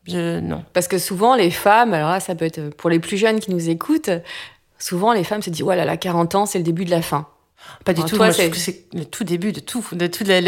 je 0.09 0.39
non. 0.39 0.63
Parce 0.73 0.87
que 0.87 0.97
souvent, 0.97 1.35
les 1.35 1.51
femmes, 1.51 1.93
alors 1.93 2.09
là, 2.09 2.19
ça 2.19 2.35
peut 2.35 2.45
être 2.45 2.69
pour 2.75 2.89
les 2.89 2.99
plus 2.99 3.17
jeunes 3.17 3.39
qui 3.39 3.51
nous 3.51 3.69
écoutent, 3.69 4.11
souvent 4.77 5.13
les 5.13 5.23
femmes 5.23 5.41
se 5.41 5.49
disent, 5.49 5.63
voilà, 5.63 5.85
là, 5.85 5.97
40 5.97 6.35
ans, 6.35 6.45
c'est 6.45 6.57
le 6.57 6.63
début 6.63 6.85
de 6.85 6.91
la 6.91 7.01
fin. 7.01 7.27
Pas 7.85 7.93
du 7.93 8.01
tout. 8.01 8.09
toi, 8.09 8.17
Moi, 8.17 8.27
je 8.31 8.33
c'est- 8.33 8.41
trouve 8.43 8.53
que 8.53 8.59
c'est 8.59 8.83
le 8.93 9.05
tout 9.05 9.23
début 9.23 9.51
de 9.51 9.59
tout, 9.61 9.83
de 9.93 10.07
tout. 10.07 10.23
la- 10.25 10.41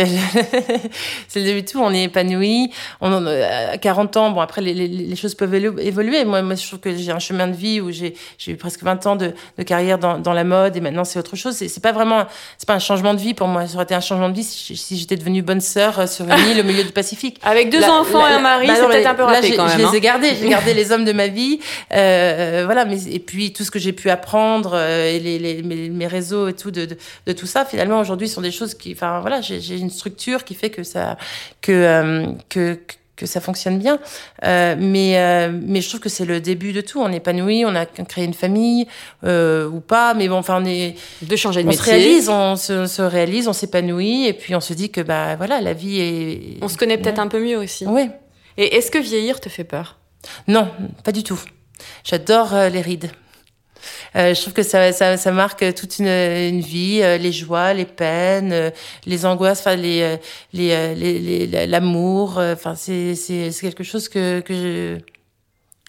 c'est 1.28 1.40
le 1.40 1.46
début 1.46 1.62
de 1.62 1.68
tout. 1.68 1.80
On 1.80 1.94
est 1.94 2.04
épanoui. 2.04 2.72
On 3.00 3.12
en- 3.12 3.26
à 3.26 3.78
40 3.78 4.18
ans. 4.18 4.32
Bon, 4.32 4.42
après, 4.42 4.62
les, 4.62 4.74
les- 4.74 4.88
les 4.88 5.16
choses 5.16 5.36
peuvent 5.36 5.54
évoluer. 5.56 6.26
Moi, 6.26 6.42
moi, 6.42 6.56
je 6.56 6.68
trouve 6.68 6.80
que 6.80 6.96
j'ai 6.96 7.12
un 7.12 7.20
chemin 7.20 7.48
de 7.48 7.56
vie 7.56 7.80
où 7.82 7.92
j'ai 7.92 8.16
eu 8.48 8.56
presque 8.56 8.84
20 8.84 9.06
ans 9.08 9.16
de, 9.16 9.34
de 9.58 9.64
carrière 9.64 9.98
dans, 9.98 10.18
dans 10.20 10.34
la 10.34 10.44
mode 10.44 10.76
et 10.76 10.82
maintenant 10.82 11.04
c'est 11.04 11.20
autre 11.20 11.36
chose. 11.36 11.56
C'est 11.56 11.82
pas 11.82 11.92
vraiment, 11.92 12.26
c'est 12.58 12.68
pas 12.68 12.76
un 12.76 12.80
changement 12.80 13.14
de 13.14 13.20
vie 13.20 13.34
pour 13.34 13.48
moi. 13.48 13.68
Ça 13.68 13.76
aurait 13.76 13.84
été 13.86 13.96
un 13.96 14.02
changement 14.02 14.30
de 14.30 14.36
vie 14.36 14.44
si, 14.44 14.98
j'étais 14.98 15.16
devenue 15.16 15.42
bonne 15.42 15.62
sœur 15.62 16.00
euh, 16.00 16.08
sur 16.08 16.26
une 16.26 16.48
île 16.52 16.60
au 16.60 16.64
milieu 16.64 16.84
du 16.84 16.92
Pacifique. 16.92 17.40
Avec 17.44 17.70
deux 17.70 17.84
enfants 17.84 18.28
et 18.28 18.32
un 18.32 18.40
mari, 18.40 18.68
bah 18.68 18.74
c'est 18.76 18.88
peut-être 18.88 19.08
un 19.08 19.16
peu 19.16 19.24
raté 19.24 19.56
quand 19.56 19.66
même. 19.66 19.74
Je 19.74 19.78
les 19.80 19.86
hein. 19.86 19.92
ai 19.94 20.02
gardés, 20.02 20.32
j'ai 20.40 20.50
gardé 20.50 20.74
les 20.82 20.92
hommes 20.92 21.06
de 21.06 21.14
ma 21.14 21.28
vie, 21.28 21.60
euh, 21.94 22.64
voilà. 22.66 22.86
Mais 22.86 23.02
et 23.06 23.20
puis 23.20 23.54
tout 23.54 23.64
ce 23.64 23.72
que 23.72 23.80
j'ai 23.80 23.94
pu 23.94 24.10
apprendre 24.10 24.72
euh, 24.74 25.08
et 25.10 25.20
les, 25.20 25.40
les- 25.40 25.64
mes, 25.64 25.90
mes 25.90 26.08
réseaux 26.08 26.48
et 26.48 26.54
tout 26.54 26.72
de, 26.72 26.86
de, 26.86 26.98
de 27.26 27.34
tout 27.34 27.48
ça, 27.48 27.66
finalement 27.66 28.00
aujourd'hui 28.00 28.28
sont 28.28 28.42
des 28.42 28.52
choses 28.52 28.74
qui, 28.74 28.94
enfin 28.94 29.20
voilà, 29.22 29.42
j'ai 29.42 29.78
une 29.78 29.90
structure 29.90 30.44
qui 30.44 30.56
fait 30.56 30.70
que 30.70 30.84
ça, 30.84 31.18
que 31.62 31.72
euh, 31.72 32.28
que 32.50 32.80
que 33.22 33.28
ça 33.28 33.40
fonctionne 33.40 33.78
bien. 33.78 34.00
Euh, 34.44 34.76
mais, 34.80 35.20
euh, 35.20 35.52
mais 35.54 35.82
je 35.82 35.90
trouve 35.90 36.00
que 36.00 36.10
c'est 36.10 36.26
le 36.26 36.42
début 36.42 36.74
de 36.74 36.82
tout. 36.82 37.00
On 37.00 37.12
est 37.12 37.18
épanoui, 37.18 37.64
on 37.66 37.76
a 37.76 37.86
créé 37.86 38.26
une 38.26 38.34
famille 38.34 38.88
euh, 39.24 39.70
ou 39.70 39.80
pas, 39.80 40.16
mais 40.16 40.28
bon, 40.28 40.38
enfin, 40.38 40.60
on 40.60 40.66
est, 40.66 40.96
De 41.22 41.36
changer 41.36 41.64
de 41.64 41.70
on 41.70 41.72
se 41.72 41.84
réalise, 41.84 42.30
on 42.30 42.56
se, 42.56 42.88
se 42.88 43.02
réalise, 43.04 43.48
on 43.48 43.54
s'épanouit, 43.54 44.26
et 44.26 44.34
puis 44.34 44.56
on 44.56 44.60
se 44.60 44.74
dit 44.74 44.90
que 44.90 45.02
bah 45.02 45.36
voilà, 45.36 45.62
la 45.62 45.74
vie 45.74 46.00
est. 46.00 46.64
On 46.64 46.68
se 46.68 46.78
connaît 46.78 46.98
peut-être 46.98 47.20
un 47.20 47.28
peu 47.28 47.40
mieux 47.40 47.58
aussi. 47.58 47.86
Oui. 47.86 48.10
Et 48.58 48.76
est-ce 48.76 48.90
que 48.90 48.98
vieillir 48.98 49.40
te 49.40 49.50
fait 49.50 49.64
peur? 49.64 50.00
Non, 50.48 50.70
pas 51.04 51.12
du 51.12 51.24
tout. 51.24 51.40
J'adore 52.04 52.54
les 52.72 52.82
rides. 52.82 53.12
Euh, 54.16 54.34
je 54.34 54.42
trouve 54.42 54.54
que 54.54 54.64
ça, 54.64 54.92
ça, 54.92 55.32
marque 55.32 55.74
toute 55.74 56.00
une, 56.00 56.62
vie, 56.62 57.02
euh, 57.02 57.18
les 57.18 57.32
joies, 57.32 57.74
les 57.74 57.86
peines, 57.86 58.52
euh, 58.52 58.70
les 59.06 59.26
angoisses, 59.26 59.60
enfin 59.60 59.76
les, 59.76 60.18
les, 60.54 60.96
les, 60.96 61.68
l'amour. 61.68 62.38
Enfin, 62.38 62.76
c'est, 62.76 63.16
c'est, 63.16 63.52
c'est 63.52 63.62
quelque 63.62 63.84
chose 63.84 64.10
que 64.10 64.42
que 64.42 64.98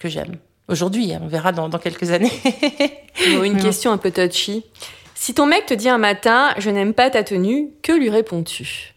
que 0.01 0.09
j'aime. 0.09 0.37
Aujourd'hui, 0.67 1.13
hein, 1.13 1.19
on 1.23 1.27
verra 1.27 1.51
dans, 1.51 1.69
dans 1.69 1.79
quelques 1.79 2.11
années. 2.11 2.31
Une 3.25 3.61
question 3.61 3.91
un 3.91 3.97
peu 3.97 4.11
touchy. 4.11 4.65
Si 5.13 5.33
ton 5.33 5.45
mec 5.45 5.65
te 5.65 5.73
dit 5.73 5.89
un 5.89 5.97
matin, 5.97 6.53
je 6.57 6.69
n'aime 6.69 6.93
pas 6.93 7.09
ta 7.09 7.23
tenue, 7.23 7.69
que 7.81 7.91
lui 7.91 8.09
réponds-tu? 8.09 8.92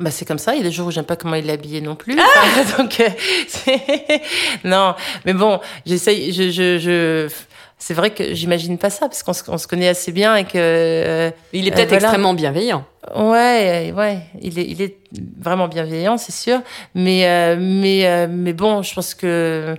Bah 0.00 0.10
c'est 0.10 0.24
comme 0.24 0.38
ça. 0.38 0.54
Il 0.54 0.58
y 0.58 0.60
a 0.60 0.64
des 0.64 0.72
jours 0.72 0.86
où 0.88 0.90
j'aime 0.90 1.04
pas 1.04 1.16
comment 1.16 1.34
il 1.36 1.48
est 1.48 1.52
habillé 1.52 1.80
non 1.82 1.94
plus. 1.94 2.18
Enfin, 2.18 2.74
donc 2.82 2.98
euh, 3.00 3.08
non, 4.64 4.94
mais 5.24 5.34
bon, 5.34 5.60
j'essaye. 5.86 6.32
Je, 6.32 6.50
je, 6.50 6.78
je... 6.78 7.28
c'est 7.78 7.94
vrai 7.94 8.10
que 8.10 8.34
j'imagine 8.34 8.78
pas 8.78 8.90
ça 8.90 9.08
parce 9.08 9.22
qu'on 9.22 9.32
se, 9.34 9.42
on 9.48 9.58
se 9.58 9.66
connaît 9.66 9.88
assez 9.88 10.12
bien 10.12 10.36
et 10.36 10.44
que. 10.44 10.50
euh, 10.56 11.30
Il 11.52 11.68
est 11.68 11.72
euh, 11.72 11.74
peut-être 11.74 11.88
voilà. 11.90 12.04
extrêmement 12.04 12.34
bienveillant. 12.34 12.84
Ouais, 13.14 13.92
ouais, 13.96 14.18
il 14.40 14.58
est, 14.58 14.64
il 14.68 14.82
est 14.82 14.96
vraiment 15.38 15.68
bienveillant, 15.68 16.16
c'est 16.18 16.32
sûr. 16.32 16.60
Mais, 16.94 17.26
euh, 17.26 17.56
mais, 17.58 18.06
euh, 18.06 18.26
mais 18.30 18.52
bon, 18.52 18.82
je 18.82 18.94
pense 18.94 19.14
que 19.14 19.74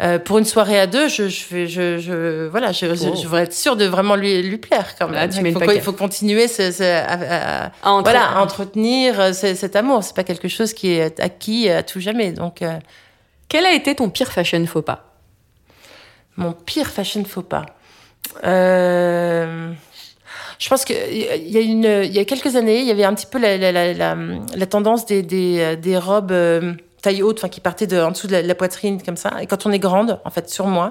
euh, 0.00 0.18
pour 0.18 0.38
une 0.38 0.44
soirée 0.44 0.78
à 0.78 0.86
deux, 0.86 1.08
je, 1.08 1.28
je, 1.28 1.66
je, 1.66 1.98
je 1.98 2.46
voilà, 2.48 2.72
je, 2.72 2.86
Oh. 2.86 2.94
je 2.94 3.22
voudrais 3.26 3.44
être 3.44 3.54
sûre 3.54 3.76
de 3.76 3.84
vraiment 3.86 4.14
lui, 4.16 4.42
lui 4.42 4.58
plaire 4.58 4.94
quand 4.98 5.06
même. 5.06 5.14
Là, 5.14 5.28
tu 5.28 5.40
mets 5.40 5.50
il, 5.50 5.54
faut, 5.58 5.70
il 5.72 5.80
faut 5.80 5.92
continuer 5.92 6.48
ce, 6.48 6.70
ce- 6.70 6.82
à, 6.82 7.64
à- 7.64 7.70
À 7.82 7.90
entre- 7.92 8.02
voilà, 8.10 8.26
à 8.30 8.42
entretenir 8.42 9.18
euh, 9.20 9.32
ce- 9.32 9.54
cet 9.54 9.74
amour. 9.76 10.04
C'est 10.04 10.14
pas 10.16 10.24
quelque 10.24 10.48
chose 10.48 10.72
qui 10.74 10.92
est 10.92 11.18
acquis 11.20 11.70
à 11.70 11.82
tout 11.82 12.00
jamais. 12.00 12.32
Donc, 12.32 12.60
euh, 12.62 12.78
Quel 13.48 13.64
a 13.64 13.72
été 13.72 13.94
ton 13.94 14.10
pire 14.10 14.32
fashion 14.32 14.64
faux 14.66 14.82
pas? 14.82 15.04
Mon 16.36 16.52
pire 16.52 16.88
fashion 16.90 17.24
faux 17.24 17.42
pas. 17.42 17.64
Euh, 18.44 19.72
je 20.58 20.68
pense 20.68 20.84
que 20.84 20.92
il 21.10 21.48
y 21.50 21.56
a 21.56 21.60
une, 21.60 22.04
il 22.04 22.12
y 22.12 22.18
a 22.18 22.24
quelques 22.24 22.56
années, 22.56 22.80
il 22.80 22.86
y 22.86 22.90
avait 22.90 23.04
un 23.04 23.14
petit 23.14 23.26
peu 23.26 23.38
la, 23.38 23.56
la, 23.56 23.72
la, 23.72 23.92
la, 23.92 24.16
la 24.54 24.66
tendance 24.66 25.06
des, 25.06 25.22
des, 25.22 25.76
des 25.76 25.96
robes 25.98 26.32
euh, 26.32 26.72
taille 27.06 27.22
haute, 27.22 27.38
enfin 27.38 27.48
qui 27.48 27.60
partaient 27.60 27.86
de 27.86 27.98
en 27.98 28.10
dessous 28.10 28.26
de 28.26 28.32
la, 28.32 28.42
la 28.42 28.54
poitrine 28.54 29.00
comme 29.02 29.16
ça. 29.16 29.30
Et 29.40 29.46
quand 29.46 29.64
on 29.66 29.72
est 29.72 29.78
grande, 29.78 30.20
en 30.24 30.30
fait, 30.30 30.50
sur 30.50 30.66
moi, 30.66 30.90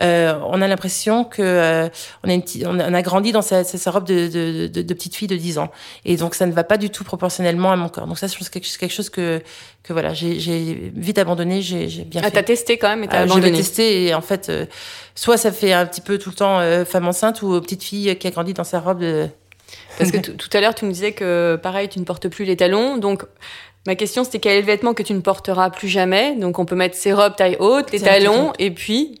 euh, 0.00 0.34
on 0.48 0.60
a 0.60 0.66
l'impression 0.68 1.24
que 1.24 1.42
euh, 1.42 1.88
on, 2.24 2.28
a 2.28 2.32
une 2.34 2.42
on 2.66 2.94
a 2.94 3.02
grandi 3.02 3.30
dans 3.32 3.42
sa, 3.42 3.64
sa, 3.64 3.78
sa 3.78 3.90
robe 3.90 4.06
de, 4.06 4.28
de, 4.28 4.66
de, 4.66 4.82
de 4.82 4.94
petite 4.94 5.14
fille 5.16 5.28
de 5.28 5.36
10 5.36 5.58
ans. 5.58 5.70
Et 6.04 6.16
donc 6.16 6.34
ça 6.34 6.46
ne 6.46 6.52
va 6.52 6.64
pas 6.64 6.76
du 6.78 6.90
tout 6.90 7.04
proportionnellement 7.04 7.70
à 7.72 7.76
mon 7.76 7.88
corps. 7.88 8.06
Donc 8.06 8.18
ça, 8.18 8.28
c'est 8.28 8.50
quelque 8.50 8.88
chose 8.92 9.10
que 9.10 9.42
que 9.82 9.92
voilà, 9.92 10.14
j'ai 10.14 10.38
j'ai 10.40 10.92
vite 10.94 11.18
abandonné. 11.18 11.62
J'ai 11.62 11.88
j'ai 11.88 12.04
bien 12.04 12.20
Ah, 12.22 12.26
fait. 12.26 12.32
t'as 12.32 12.42
testé 12.42 12.78
quand 12.78 12.88
même 12.88 13.04
et 13.04 13.08
t'as 13.08 13.18
Ah, 13.18 13.22
abandonné. 13.22 13.50
l'ai 13.50 13.56
testé 13.56 14.06
et 14.06 14.14
en 14.14 14.20
fait, 14.20 14.48
euh, 14.48 14.66
soit 15.14 15.36
ça 15.36 15.52
fait 15.52 15.72
un 15.72 15.86
petit 15.86 16.00
peu 16.00 16.18
tout 16.18 16.30
le 16.30 16.36
temps 16.36 16.58
euh, 16.60 16.84
femme 16.84 17.06
enceinte 17.06 17.42
ou 17.42 17.60
petite 17.60 17.82
fille 17.82 18.16
qui 18.16 18.26
a 18.26 18.30
grandi 18.30 18.54
dans 18.54 18.64
sa 18.64 18.80
robe 18.80 19.00
de... 19.00 19.28
Parce 19.98 20.10
que 20.10 20.18
tout 20.42 20.50
à 20.52 20.60
l'heure, 20.60 20.74
tu 20.74 20.84
me 20.84 20.92
disais 20.92 21.12
que 21.12 21.58
pareil, 21.62 21.88
tu 21.88 21.98
ne 21.98 22.04
portes 22.04 22.28
plus 22.28 22.44
les 22.44 22.56
talons. 22.56 22.96
Donc, 22.96 23.24
ma 23.86 23.94
question, 23.94 24.24
c'était 24.24 24.38
quel 24.38 24.52
est 24.56 24.60
le 24.60 24.66
vêtement 24.66 24.94
que 24.94 25.02
tu 25.02 25.12
ne 25.14 25.20
porteras 25.20 25.70
plus 25.70 25.88
jamais? 25.88 26.34
Donc, 26.36 26.58
on 26.58 26.64
peut 26.64 26.76
mettre 26.76 26.96
ses 26.96 27.12
robes 27.12 27.36
taille 27.36 27.56
haute, 27.58 27.90
les 27.92 28.00
talons, 28.00 28.52
et 28.58 28.70
puis, 28.70 29.20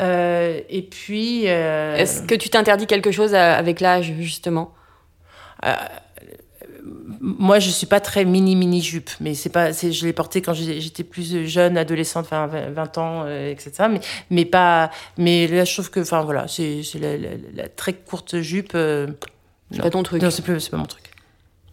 Euh, 0.00 0.60
et 0.68 0.82
puis... 0.82 1.42
euh, 1.46 1.96
est-ce 1.96 2.22
que 2.22 2.34
tu 2.34 2.48
t'interdis 2.50 2.86
quelque 2.88 3.12
chose 3.12 3.32
à- 3.34 3.54
avec 3.56 3.78
l'âge, 3.80 4.12
justement? 4.18 4.72
Moi, 7.20 7.58
je 7.58 7.70
suis 7.70 7.86
pas 7.86 8.00
très 8.00 8.24
mini 8.26 8.56
mini 8.56 8.82
jupe, 8.82 9.08
mais 9.20 9.32
c'est 9.34 9.48
pas, 9.48 9.72
c'est, 9.72 9.92
je 9.92 10.04
l'ai 10.04 10.12
porté 10.12 10.42
quand 10.42 10.52
j'étais 10.52 11.04
plus 11.04 11.46
jeune, 11.46 11.78
adolescente, 11.78 12.26
enfin 12.26 12.46
20, 12.46 12.70
20 12.72 12.98
ans, 12.98 13.22
euh, 13.24 13.50
etc. 13.50 13.84
Mais, 13.90 14.00
mais 14.30 14.44
pas, 14.44 14.90
mais 15.16 15.46
là, 15.46 15.64
je 15.64 15.72
trouve 15.72 15.90
que, 15.90 16.00
enfin 16.00 16.22
voilà, 16.22 16.46
c'est, 16.48 16.82
la, 17.00 17.16
la- 17.16 17.28
la 17.54 17.68
très 17.68 17.94
courte 17.94 18.40
jupe. 18.40 18.72
euh, 18.74 19.06
C'est 19.70 19.80
pas 19.80 19.90
ton 19.90 20.02
truc. 20.02 20.20
Non, 20.22 20.30
c'est 20.30 20.42
plus, 20.42 20.60
c'est 20.60 20.70
pas 20.70 20.76
mon 20.76 20.84
truc. 20.84 21.03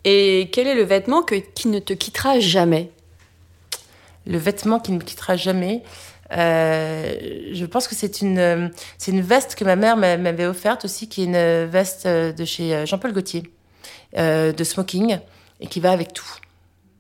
Et 0.04 0.50
quel 0.52 0.68
est 0.68 0.76
le 0.76 0.84
vêtement 0.84 1.22
que, 1.22 1.36
qui 1.36 1.68
ne 1.68 1.80
te 1.80 1.94
quittera 1.94 2.40
jamais? 2.40 2.90
Le 4.26 4.38
vêtement 4.38 4.80
qui 4.80 4.92
ne 4.92 4.98
me 4.98 5.04
quittera 5.04 5.36
jamais. 5.36 5.84
euh, 6.32 7.14
je 7.52 7.66
pense 7.66 7.88
que 7.88 7.96
c'est 7.96 8.22
une, 8.22 8.40
euh, 8.40 8.68
c'est 8.98 9.12
une 9.12 9.22
veste 9.22 9.56
que 9.56 9.66
ma 9.66 9.76
mère 9.76 9.98
m'a- 9.98 10.18
m'avait 10.18 10.46
offerte 10.46 10.86
aussi, 10.86 11.10
qui 11.10 11.24
est 11.24 11.26
une 11.26 11.66
veste 11.66 12.06
euh, 12.06 12.32
de 12.32 12.46
chez 12.46 12.86
Jean-Paul 12.86 13.12
Gaultier, 13.12 13.44
euh, 14.18 14.54
de 14.54 14.64
smoking, 14.64 15.20
et 15.60 15.68
qui 15.68 15.80
va 15.82 15.92
avec 15.92 16.14
tout. 16.14 16.30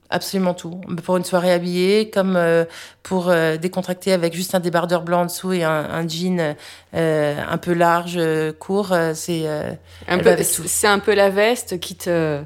Absolument 0.09 0.53
tout. 0.53 0.81
Pour 1.05 1.15
une 1.15 1.23
soirée 1.23 1.53
habillée, 1.53 2.09
comme 2.09 2.37
pour 3.01 3.33
décontracter 3.61 4.11
avec 4.11 4.33
juste 4.33 4.53
un 4.53 4.59
débardeur 4.59 5.03
blanc 5.03 5.21
en 5.21 5.25
dessous 5.27 5.53
et 5.53 5.63
un, 5.63 5.71
un 5.89 6.05
jean 6.05 6.57
un 6.91 7.57
peu 7.57 7.71
large, 7.71 8.19
court, 8.59 8.93
c'est 9.13 9.47
Un 10.09 10.17
peu, 10.17 10.35
c'est 10.43 10.87
un 10.87 10.99
peu 10.99 11.13
la 11.15 11.29
veste 11.29 11.79
qui 11.79 11.95
te, 11.95 12.41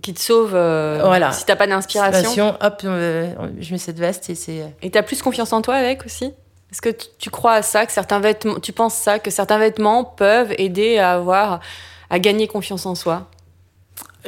qui 0.00 0.14
te 0.14 0.20
sauve 0.20 0.52
euh, 0.54 1.00
Voilà. 1.04 1.32
si 1.32 1.44
t'as 1.44 1.56
pas 1.56 1.66
d'inspiration. 1.66 2.18
inspiration. 2.18 2.56
Hop, 2.66 2.80
euh, 2.84 3.34
je 3.60 3.72
mets 3.72 3.78
cette 3.78 3.98
veste 3.98 4.30
et 4.30 4.34
c'est. 4.34 4.62
euh, 4.62 4.66
Et 4.80 4.90
t'as 4.90 5.02
plus 5.02 5.20
confiance 5.20 5.52
en 5.52 5.60
toi 5.60 5.74
avec 5.74 6.04
aussi? 6.06 6.26
Est-ce 6.70 6.80
que 6.80 6.88
tu- 6.88 7.08
tu 7.18 7.28
crois 7.30 7.52
à 7.52 7.62
ça, 7.62 7.84
que 7.84 7.92
certains 7.92 8.20
vêtements, 8.20 8.58
tu 8.58 8.72
penses 8.72 8.94
ça, 8.94 9.18
que 9.18 9.30
certains 9.30 9.58
vêtements 9.58 10.04
peuvent 10.04 10.54
aider 10.56 10.96
à 10.98 11.12
avoir, 11.12 11.60
à 12.08 12.18
gagner 12.18 12.48
confiance 12.48 12.86
en 12.86 12.94
soi? 12.94 13.26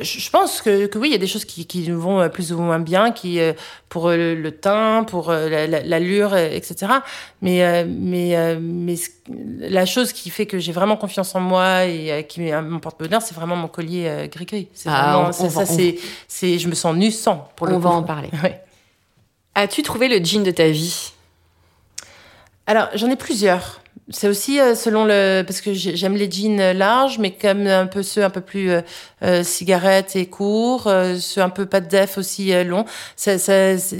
Je 0.01 0.29
pense 0.31 0.61
que, 0.61 0.87
que 0.87 0.99
oui, 0.99 1.09
il 1.09 1.13
y 1.13 1.15
a 1.15 1.19
des 1.19 1.29
choses 1.29 1.45
qui, 1.45 1.67
qui 1.67 1.89
nous 1.89 2.01
vont 2.01 2.21
euh, 2.21 2.29
plus 2.29 2.53
ou 2.53 2.59
moins 2.59 2.81
bien, 2.81 3.13
qui 3.13 3.39
euh, 3.39 3.53
pour 3.89 4.09
euh, 4.09 4.17
le, 4.17 4.35
le 4.35 4.51
teint, 4.51 5.05
pour 5.05 5.31
la- 5.31 5.67
la- 5.69 5.83
l'allure, 5.83 6.37
etc. 6.37 6.95
Mais 7.43 7.85
mais 7.85 8.57
mais 8.61 8.97
ce- 8.97 9.11
la 9.61 9.87
chose 9.87 10.13
qui 10.13 10.31
fait 10.31 10.47
que 10.47 10.59
j'ai 10.59 10.73
vraiment 10.73 10.97
confiance 10.97 11.35
en 11.37 11.41
moi 11.41 11.85
et 11.85 12.27
qui 12.29 12.41
m'emporte 12.41 12.99
bonheur, 12.99 13.23
c'est 13.23 13.35
vraiment 13.37 13.55
mon 13.57 13.69
collier 13.69 14.29
gris-gris. 14.33 14.69
C'est 14.75 14.89
Ah, 14.91 15.31
ça, 15.33 15.65
c'est 15.65 15.97
c'est 16.27 16.59
je 16.59 16.67
me 16.69 16.75
sens 16.75 16.95
nu 16.97 17.11
sans 17.13 17.49
pour 17.55 17.67
le 17.69 17.75
On 17.75 17.77
coup. 17.77 17.83
va 17.83 17.91
en 17.91 18.03
parler. 18.03 18.31
Ouais. 18.43 18.61
As-tu 19.55 19.83
trouvé 19.83 20.09
le 20.09 20.25
jean 20.25 20.43
de 20.43 20.51
ta 20.51 20.67
vie? 20.69 21.13
Alors, 22.67 22.89
j'en 22.95 23.09
ai 23.11 23.17
plusieurs. 23.17 23.81
C'est 24.11 24.29
aussi 24.29 24.61
euh, 24.61 24.75
selon 24.75 25.07
le 25.07 25.43
parce 25.47 25.63
que 25.63 25.73
j'ai- 25.73 25.97
j'aime 25.97 26.15
les 26.15 26.31
jeans 26.31 26.61
euh, 26.61 26.73
larges, 26.75 27.19
mais 27.19 27.31
comme 27.31 27.67
un 27.67 27.87
peu 27.87 28.03
ceux 28.03 28.23
un 28.23 28.29
peu 28.29 28.43
plus 28.43 28.71
euh, 29.23 29.43
cigarettes 29.43 30.15
et 30.15 30.27
courts, 30.27 30.91
ceux 31.19 31.41
un 31.41 31.49
peu 31.49 31.65
pas 31.65 31.81
de 31.81 31.89
def 31.89 32.19
aussi 32.19 32.53
longs. 32.65 32.85
Ça, 33.17 33.37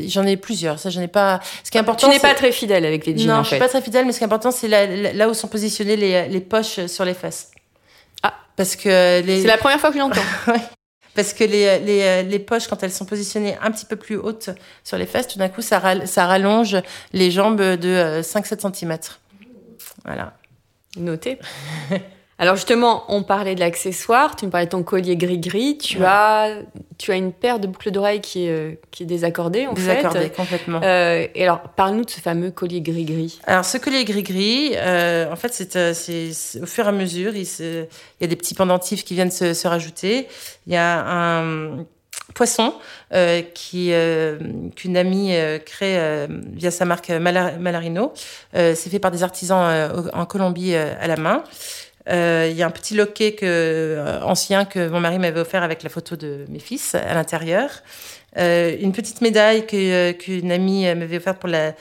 j'en 0.07 0.27
ai 0.27 0.37
plusieurs. 0.37 0.79
Ça, 0.79 0.91
j'en 0.91 1.01
ai 1.01 1.09
pas. 1.09 1.41
Ce 1.63 1.71
qui 1.71 1.79
est 1.79 1.81
important. 1.81 2.07
Tu 2.09 2.13
n'es 2.13 2.21
pas 2.21 2.35
très 2.35 2.53
fidèle 2.53 2.85
avec 2.85 3.07
les 3.07 3.17
jeans 3.17 3.29
Non, 3.29 3.35
en 3.37 3.43
je 3.43 3.49
suis 3.49 3.57
fait. 3.57 3.63
pas 3.63 3.69
très 3.69 3.81
fidèle, 3.81 4.05
mais 4.05 4.13
ce 4.13 4.19
qui 4.19 4.25
est 4.25 4.27
important, 4.27 4.51
c'est 4.51 4.69
là, 4.69 5.29
où 5.29 5.33
sont 5.33 5.49
positionnées 5.49 5.97
les, 5.97 6.29
les 6.29 6.41
poches 6.41 6.85
sur 6.87 7.07
les 7.07 7.15
fesses. 7.15 7.51
Ah. 8.23 8.35
Parce 8.57 8.77
que 8.77 9.23
les 9.23 9.41
C'est 9.41 9.47
la 9.49 9.57
première 9.57 9.81
fois 9.81 9.89
que 9.89 9.95
je 9.97 10.01
l'entends. 10.01 10.21
parce 11.15 11.33
que 11.33 11.45
les, 11.45 11.79
les, 11.79 12.23
les 12.25 12.39
poches, 12.41 12.67
quand 12.67 12.83
elles 12.83 12.93
sont 12.93 13.07
positionnées 13.07 13.57
un 13.63 13.71
petit 13.71 13.87
peu 13.87 13.97
plus 13.97 14.17
hautes 14.17 14.51
sur 14.83 14.99
les 14.99 15.07
fesses, 15.07 15.29
tout 15.29 15.39
d'un 15.39 15.49
coup, 15.49 15.63
ça, 15.63 15.79
ral- 15.79 16.07
ça 16.07 16.27
rallonge 16.27 16.77
les 17.15 17.31
jambes 17.31 17.63
de 17.63 17.89
euh, 17.89 18.21
5-7 18.23 18.71
cm. 18.75 18.99
Voilà. 20.05 20.35
Noté. 20.97 21.39
Alors 22.39 22.57
justement, 22.57 23.05
on 23.09 23.23
parlait 23.23 23.55
de 23.55 23.61
l'accessoire, 23.61 24.35
tu 24.35 24.45
me 24.47 24.51
parlais 24.51 24.67
de 24.67 24.71
ton 24.73 24.83
collier 24.83 25.17
gris-gris, 25.17 25.79
tu, 25.79 25.99
Ouais. 25.99 26.05
as, 26.09 26.57
tu 26.99 27.13
as 27.13 27.15
une 27.15 27.33
paire 27.33 27.61
de 27.61 27.69
boucles 27.69 27.93
d'oreilles 27.93 28.21
qui 28.21 28.47
est, 28.47 28.51
euh, 28.51 28.73
qui 28.91 29.05
est 29.05 29.07
désaccordée 29.07 29.69
en 29.69 29.73
Désaccordé 29.73 30.19
fait. 30.19 30.31
complètement. 30.35 30.81
Euh, 30.83 31.29
et 31.33 31.45
alors, 31.45 31.61
parle-nous 31.61 32.05
de 32.05 32.11
ce 32.11 32.21
fameux 32.21 32.51
collier 32.51 32.81
gris-gris. 32.81 33.39
Alors, 33.45 33.65
ce 33.65 33.79
collier 33.79 34.05
gris-gris, 34.05 34.73
euh, 34.75 35.31
en 35.31 35.37
fait, 35.37 35.53
c'est, 35.53 36.61
au 36.61 36.67
fur 36.67 36.87
et 36.87 36.89
à 36.89 36.93
mesure, 36.93 37.37
il, 37.37 37.47
se- 37.47 37.85
il 37.85 38.21
y 38.21 38.25
a 38.25 38.27
des 38.27 38.37
petits 38.37 38.55
pendentifs 38.55 39.05
qui 39.05 39.15
viennent 39.15 39.31
se, 39.31 39.55
se 39.55 39.69
rajouter. 39.69 40.27
Il 40.67 40.73
y 40.73 40.77
a 40.77 41.05
un 41.07 41.87
poisson 42.35 42.75
euh, 43.13 43.43
qui, 43.55 43.93
euh, 43.93 44.39
qu'une 44.77 44.97
amie 44.97 45.35
euh, 45.35 45.59
crée 45.59 45.99
via 46.53 46.71
sa 46.71 46.85
marque 46.85 47.11
Mala- 47.11 47.57
Malarino. 47.59 48.13
C'est 48.53 48.91
fait 48.91 48.99
par 48.99 49.11
des 49.11 49.23
artisans 49.23 49.91
en 50.13 50.27
Colombie 50.27 50.75
à 50.75 51.07
la 51.07 51.17
main. 51.17 51.45
Euh, 52.11 52.49
Il 52.51 52.57
y 52.57 52.63
a 52.63 52.67
un 52.67 52.71
petit 52.71 52.95
loquet 52.95 53.33
que, 53.33 53.47
euh, 53.47 54.21
ancien 54.23 54.65
que 54.65 54.89
mon 54.89 55.01
mari 55.01 55.19
m'avait 55.19 55.41
offert 55.41 55.63
avec 55.63 55.83
la 55.83 55.89
photo 55.89 56.17
de 56.17 56.45
mes 56.49 56.59
fils 56.59 56.95
à 56.95 57.15
l'intérieur. 57.15 57.71
Euh, 58.37 58.77
une 58.81 58.93
petite 58.93 59.21
médaille 59.21 59.65
que, 59.65 60.13
qu'une 60.13 60.51
amie 60.51 60.83
m'avait 60.95 61.17
offerte 61.17 61.39
pour 61.39 61.49
la, 61.49 61.73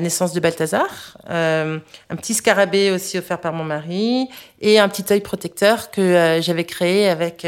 naissance 0.00 0.32
de 0.32 0.40
Balthazar. 0.40 1.16
Un 1.28 1.80
petit 2.16 2.34
scarabée 2.34 2.90
aussi 2.90 3.18
offert 3.18 3.40
par 3.40 3.52
mon 3.52 3.64
mari. 3.64 4.28
Et 4.60 4.78
un 4.78 4.88
petit 4.88 5.04
œil 5.12 5.20
protecteur 5.20 5.90
que 5.90 6.38
j'avais 6.40 6.64
créé 6.64 7.08
avec 7.08 7.46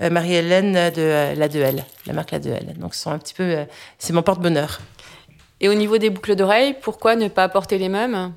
Marie-Hélène 0.00 0.90
de 0.90 1.34
La 1.38 1.48
2L, 1.48 1.82
la 2.06 2.12
marque 2.12 2.32
La 2.32 2.40
2L. 2.40 2.76
Donc, 2.78 2.94
sont 2.94 3.10
un 3.10 3.18
petit 3.18 3.34
peu, 3.34 3.64
c'est 3.98 4.12
mon 4.12 4.22
porte-bonheur. 4.22 4.80
Et 5.60 5.68
au 5.68 5.74
niveau 5.74 5.96
des 5.96 6.10
boucles 6.10 6.36
d'oreilles, 6.36 6.74
pourquoi 6.80 7.16
ne 7.16 7.28
pas 7.28 7.48
porter 7.48 7.78
les 7.78 7.88
mêmes? 7.88 8.32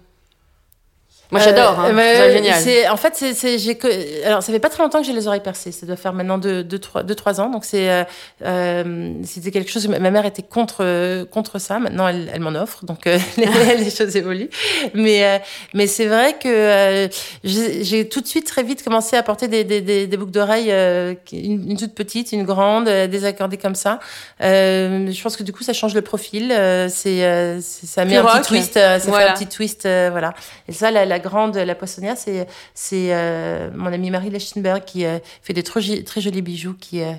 Moi 1.31 1.39
j'adore, 1.41 1.79
hein, 1.79 1.91
Euh, 1.95 1.95
c'est 1.95 2.63
génial. 2.63 2.91
En 2.91 2.97
fait, 2.97 3.13
c'est, 3.15 4.25
alors 4.25 4.41
ça 4.41 4.51
fait 4.51 4.59
pas 4.59 4.69
très 4.69 4.81
longtemps 4.81 4.99
que 4.99 5.05
j'ai 5.05 5.13
les 5.13 5.27
oreilles 5.27 5.41
percées. 5.43 5.71
Ça 5.71 5.85
doit 5.85 5.95
faire 5.95 6.11
maintenant 6.13 6.39
2 6.39 6.63
deux, 6.63 6.79
trois, 6.79 7.03
deux, 7.03 7.13
trois 7.13 7.39
ans. 7.39 7.49
Donc 7.51 7.65
c'est, 7.65 7.89
euh, 7.89 8.03
euh, 8.43 9.13
c'était 9.23 9.51
quelque 9.51 9.69
chose. 9.71 9.87
Ma 9.87 9.99
mère 10.11 10.25
était 10.25 10.41
contre 10.41 10.77
euh, 10.81 11.25
contre 11.25 11.59
ça. 11.59 11.77
Maintenant, 11.77 12.07
elle, 12.07 12.31
elle 12.33 12.39
m'en 12.41 12.55
offre. 12.55 12.83
Donc 12.85 13.05
euh, 13.05 13.19
les, 13.37 13.45
les 13.83 13.91
choses 13.91 14.15
évoluent. 14.15 14.49
Mais 14.95 15.23
euh, 15.25 15.37
mais 15.75 15.85
c'est 15.85 16.07
vrai 16.07 16.33
que 16.41 16.47
euh, 16.49 17.07
j'ai, 17.43 18.09
tout 18.09 18.21
de 18.21 18.27
suite 18.27 18.47
très 18.47 18.63
vite 18.63 18.83
commencé 18.83 19.15
à 19.15 19.21
porter 19.21 19.47
des 19.47 19.63
des, 19.63 19.81
des, 19.81 20.07
des 20.07 20.17
boucles 20.17 20.31
d'oreilles, 20.31 20.71
euh, 20.71 21.13
une, 21.31 21.71
une 21.71 21.77
toute 21.77 21.93
petite, 21.93 22.31
une 22.31 22.43
grande, 22.43 22.87
euh, 22.87 23.05
désaccordées 23.05 23.57
comme 23.57 23.75
ça. 23.75 23.99
Euh, 24.41 25.11
je 25.11 25.21
pense 25.21 25.37
que 25.37 25.43
du 25.43 25.53
coup, 25.53 25.63
ça 25.63 25.73
change 25.73 25.93
le 25.93 26.01
profil. 26.01 26.51
Euh, 26.51 26.87
c'est, 26.89 27.23
euh, 27.23 27.59
ça 27.61 28.03
met 28.05 28.11
Plus 28.11 28.17
un 28.17 28.21
rock. 28.23 28.41
petit 28.41 28.47
twist. 28.47 28.73
ça 28.73 28.97
Voilà. 28.99 29.25
fait 29.27 29.31
un 29.31 29.33
petit 29.35 29.47
twist. 29.47 29.83
voilà. 29.83 30.33
Et 30.67 30.73
ça, 30.73 30.89
la, 30.89 31.05
la 31.05 31.18
grande, 31.19 31.55
la 31.57 31.75
poissonnière, 31.75 32.17
c'est 32.17 32.47
c'est 32.73 33.13
euh, 33.13 33.69
mon 33.75 33.93
amie 33.93 34.09
Marie 34.11 34.29
Lechtenberg 34.29 34.83
qui 34.85 35.05
euh, 35.05 35.19
fait 35.41 35.53
des 35.53 35.63
très, 35.63 36.01
très 36.03 36.21
jolis 36.21 36.41
bijoux 36.41 36.73
qui 36.73 37.01
euh, 37.01 37.13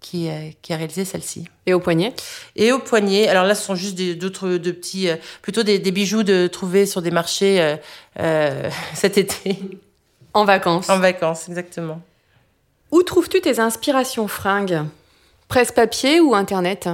qui, 0.00 0.28
euh, 0.30 0.48
qui 0.62 0.72
a 0.72 0.76
réalisé 0.76 1.04
celle-ci. 1.04 1.46
Et 1.66 1.74
au 1.74 1.78
poignet? 1.80 2.14
Et 2.56 2.72
au 2.72 2.78
poignet, 2.78 3.28
alors 3.28 3.44
là, 3.44 3.54
ce 3.54 3.62
sont 3.64 3.74
juste 3.74 3.96
des- 3.96 4.14
d'autres 4.14 4.48
de 4.48 4.70
petits, 4.70 5.08
euh, 5.10 5.16
plutôt 5.42 5.62
des, 5.62 5.78
des 5.78 5.90
bijoux 5.90 6.22
de 6.22 6.46
trouver 6.46 6.86
sur 6.86 7.02
des 7.02 7.10
marchés 7.10 7.60
euh, 7.60 7.76
euh, 8.18 8.70
cet 8.94 9.18
été, 9.18 9.58
En 10.32 10.46
vacances. 10.46 10.88
en 10.88 10.98
vacances, 10.98 11.48
exactement. 11.50 12.00
Où 12.90 13.02
trouves-tu 13.02 13.42
tes 13.42 13.60
inspirations 13.60 14.26
fringues? 14.26 14.84
Presse-papier 15.48 16.18
ou 16.20 16.34
Internet? 16.34 16.88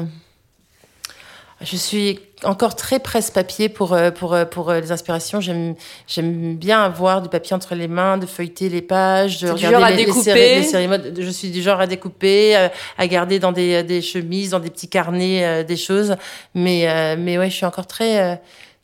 Je 1.61 1.77
suis 1.77 2.19
encore 2.45 2.77
très 2.77 2.99
presse-papier 2.99 3.69
pour, 3.69 3.95
euh, 3.95 4.11
pour, 4.11 4.35
euh, 4.35 4.45
pour 4.45 4.69
euh, 4.71 4.81
les 4.81 4.93
inspirations. 4.93 5.41
J'aime, 5.41 5.75
j'aime 6.07 6.55
bien 6.57 6.83
avoir 6.83 7.23
du 7.23 7.29
papier 7.29 7.55
entre 7.57 7.75
les 7.75 7.89
mains, 7.89 8.19
de 8.19 8.27
feuilleter 8.27 8.69
les 8.69 8.83
pages, 8.83 9.41
de 9.41 9.49
regarder 9.51 9.75
genre 9.77 9.85
à 9.85 9.91
les, 9.91 9.97
les 9.97 10.05
découper 10.05 10.23
séries- 10.33 10.55
les 10.57 10.63
séries 10.63 10.89
mode. 10.89 11.15
Je 11.19 11.31
suis 11.31 11.51
du 11.51 11.63
genre 11.63 11.81
à 11.81 11.87
découper, 11.87 12.69
à 12.99 13.07
garder 13.07 13.39
dans 13.39 13.53
des, 13.53 13.83
des 13.83 14.03
chemises, 14.03 14.51
dans 14.51 14.61
des 14.61 14.71
petits 14.71 14.89
carnets, 14.89 15.45
euh, 15.45 15.63
des 15.65 15.77
choses. 15.77 16.17
Mais, 16.55 16.89
euh, 16.89 17.17
mais 17.19 17.39
ouais, 17.39 17.49
je 17.49 17.57
suis 17.57 17.67
encore 17.67 17.87
très, 17.87 18.21
euh, 18.23 18.37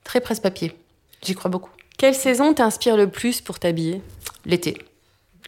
très 0.04 0.20
presse-papier. 0.20 0.72
J'y 1.22 1.34
crois 1.34 1.50
beaucoup. 1.50 1.70
Quelle 1.98 2.14
saison 2.14 2.54
t'inspire 2.54 2.96
le 2.96 3.08
plus 3.08 3.40
pour 3.42 3.58
t'habiller? 3.58 4.00
L'été. 4.46 4.78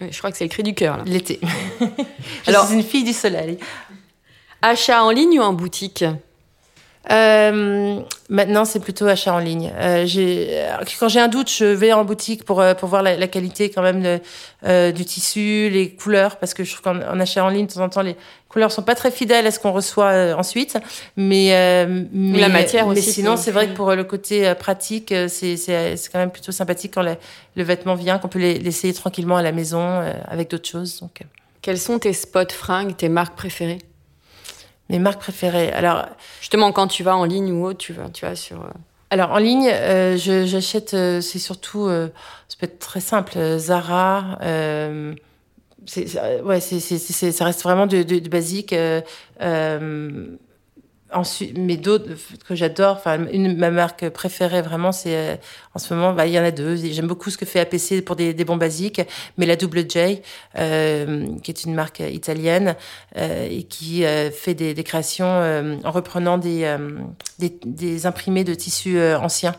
Je 0.01 0.17
crois 0.19 0.31
que 0.31 0.37
c'est 0.37 0.45
le 0.45 0.51
cri 0.51 0.62
du 0.62 0.75
cœur. 0.75 1.03
L'été. 1.07 1.40
je 1.81 2.51
Alors- 2.51 2.67
suis 2.67 2.75
une 2.77 2.83
fille 2.83 3.05
du 3.05 3.12
soleil. 3.12 3.59
Achat 4.62 5.03
en 5.03 5.11
ligne 5.11 5.38
ou 5.40 5.43
en 5.43 5.53
boutique? 5.53 6.05
Euh, 7.11 8.01
maintenant, 8.31 8.64
c'est 8.64 8.81
plutôt 8.81 9.07
achat 9.07 9.35
en 9.35 9.38
ligne. 9.38 9.71
Euh, 9.79 10.07
euh, 10.17 10.77
quand 10.99 11.09
j'ai 11.09 11.21
un 11.21 11.29
doute, 11.29 11.51
je 11.51 11.64
vais 11.67 11.93
en 11.93 12.05
boutique 12.05 12.45
pour, 12.45 12.61
euh, 12.61 12.75
pour 12.75 12.88
voir 12.88 13.03
la, 13.03 13.17
la 13.17 13.27
qualité 13.29 13.69
quand 13.71 13.83
même 13.83 14.03
de, 14.03 14.21
euh, 14.67 14.90
du 14.90 15.05
tissu, 15.05 15.69
les 15.71 15.90
couleurs, 15.90 16.37
parce 16.37 16.55
que 16.55 16.64
je 16.64 16.73
trouve 16.73 16.83
qu'en 16.83 16.97
en 17.03 17.21
achat 17.21 17.45
en 17.45 17.49
ligne, 17.49 17.67
de 17.67 17.73
temps 17.73 17.83
en 17.85 17.88
temps, 17.90 18.01
les 18.03 18.17
couleurs 18.49 18.73
sont 18.73 18.83
pas 18.83 18.95
très 18.95 19.11
fidèles 19.11 19.47
à 19.47 19.51
ce 19.51 19.59
qu'on 19.59 19.73
reçoit 19.73 20.35
ensuite. 20.38 20.79
Mais, 21.17 21.51
euh, 21.53 22.05
mais 22.11 22.38
la 22.38 22.49
matière 22.49 22.87
mais 22.87 22.93
aussi, 22.93 23.12
sinon, 23.12 23.37
c'est- 23.37 23.51
vrai 23.51 23.69
que 23.69 23.75
pour 23.75 23.95
le 23.95 24.05
côté 24.05 24.55
pratique, 24.59 25.12
c'est, 25.29 25.57
c'est, 25.57 25.97
c'est 25.97 26.11
quand 26.11 26.19
même 26.19 26.31
plutôt 26.31 26.53
sympathique 26.53 26.93
quand 26.95 27.03
le, 27.03 27.17
le 27.57 27.62
vêtement 27.64 27.95
vient, 27.95 28.19
qu'on 28.19 28.29
peut 28.29 28.38
les- 28.38 28.59
l'essayer 28.59 28.95
tranquillement 28.95 29.37
à 29.37 29.43
la 29.43 29.53
maison 29.53 30.03
avec 30.27 30.51
d'autres 30.51 30.69
choses. 30.69 31.01
Donc, 31.01 31.21
Quels 31.61 31.79
sont 31.79 31.99
tes 31.99 32.12
spots 32.12 32.53
fringues, 32.53 32.97
tes 32.97 33.09
marques 33.09 33.37
préférées? 33.37 33.79
Mes 34.90 34.99
marques 34.99 35.20
préférées. 35.20 35.70
Alors, 35.73 36.07
Justement, 36.40 36.73
quand 36.73 36.87
tu 36.88 37.03
vas 37.03 37.16
en 37.16 37.25
ligne 37.25 37.53
ou 37.53 37.64
autre, 37.66 37.79
tu 37.79 37.92
vas, 37.92 38.09
tu 38.11 38.25
vas 38.27 38.37
sur. 38.37 38.61
euh, 38.62 38.68
Alors 39.11 39.31
en 39.33 39.38
ligne, 39.38 39.68
euh, 39.73 40.16
je- 40.16 40.44
j'achète, 40.47 40.94
euh, 40.94 41.20
c'est 41.20 41.38
surtout, 41.38 41.87
euh, 41.87 42.09
ça 42.49 42.57
peut 42.59 42.66
être 42.66 42.79
très 42.79 43.01
simple, 43.01 43.33
euh, 43.37 43.59
Zara. 43.59 44.38
Ouais, 46.44 46.61
c'est, 46.61 46.81
c'est, 46.81 46.99
c'est- 46.99 47.33
ça 47.33 47.44
reste 47.44 47.62
vraiment 47.62 47.87
du, 47.87 48.05
du- 48.05 48.20
du 48.20 48.29
basique. 48.31 48.75
Ensuite, 51.14 51.57
mais 51.57 51.77
d'autres 51.77 52.11
que 52.46 52.55
j'adore, 52.55 52.96
enfin 52.96 53.27
une 53.33 53.57
ma 53.57 53.70
marque 53.70 54.09
préférée 54.11 54.62
vraiment, 54.62 54.92
c'est 54.92 55.16
euh, 55.16 55.37
en 55.74 55.79
ce 55.79 55.94
moment, 55.94 56.12
bah, 56.12 56.27
il 56.27 56.33
y 56.33 56.38
en 56.38 56.44
a 56.44 56.50
deux. 56.50 56.77
J'aime 56.77 57.07
beaucoup 57.07 57.31
ce 57.31 57.38
que 57.38 57.46
fait 57.46 57.61
APC 57.61 58.05
pour 58.05 58.16
des, 58.16 58.35
des 58.35 58.44
bons 58.44 58.57
basiques, 58.57 59.00
mais 59.38 59.46
la 59.46 59.57
Double 59.57 59.88
J, 59.88 60.20
euh, 60.59 61.27
qui 61.42 61.50
est 61.50 61.64
une 61.64 61.74
marque 61.74 62.00
italienne 62.00 62.77
euh, 63.16 63.48
et 63.50 63.64
qui 63.64 64.05
euh, 64.05 64.31
fait 64.31 64.55
des, 64.55 64.74
des 64.74 64.85
créations 64.85 65.27
euh, 65.27 65.77
en 65.85 65.90
reprenant 65.90 66.38
des, 66.38 66.64
euh, 66.64 66.98
des, 67.38 67.59
des 67.64 68.07
imprimés 68.07 68.44
de 68.44 68.55
tissus 68.55 69.00
anciens. 69.00 69.55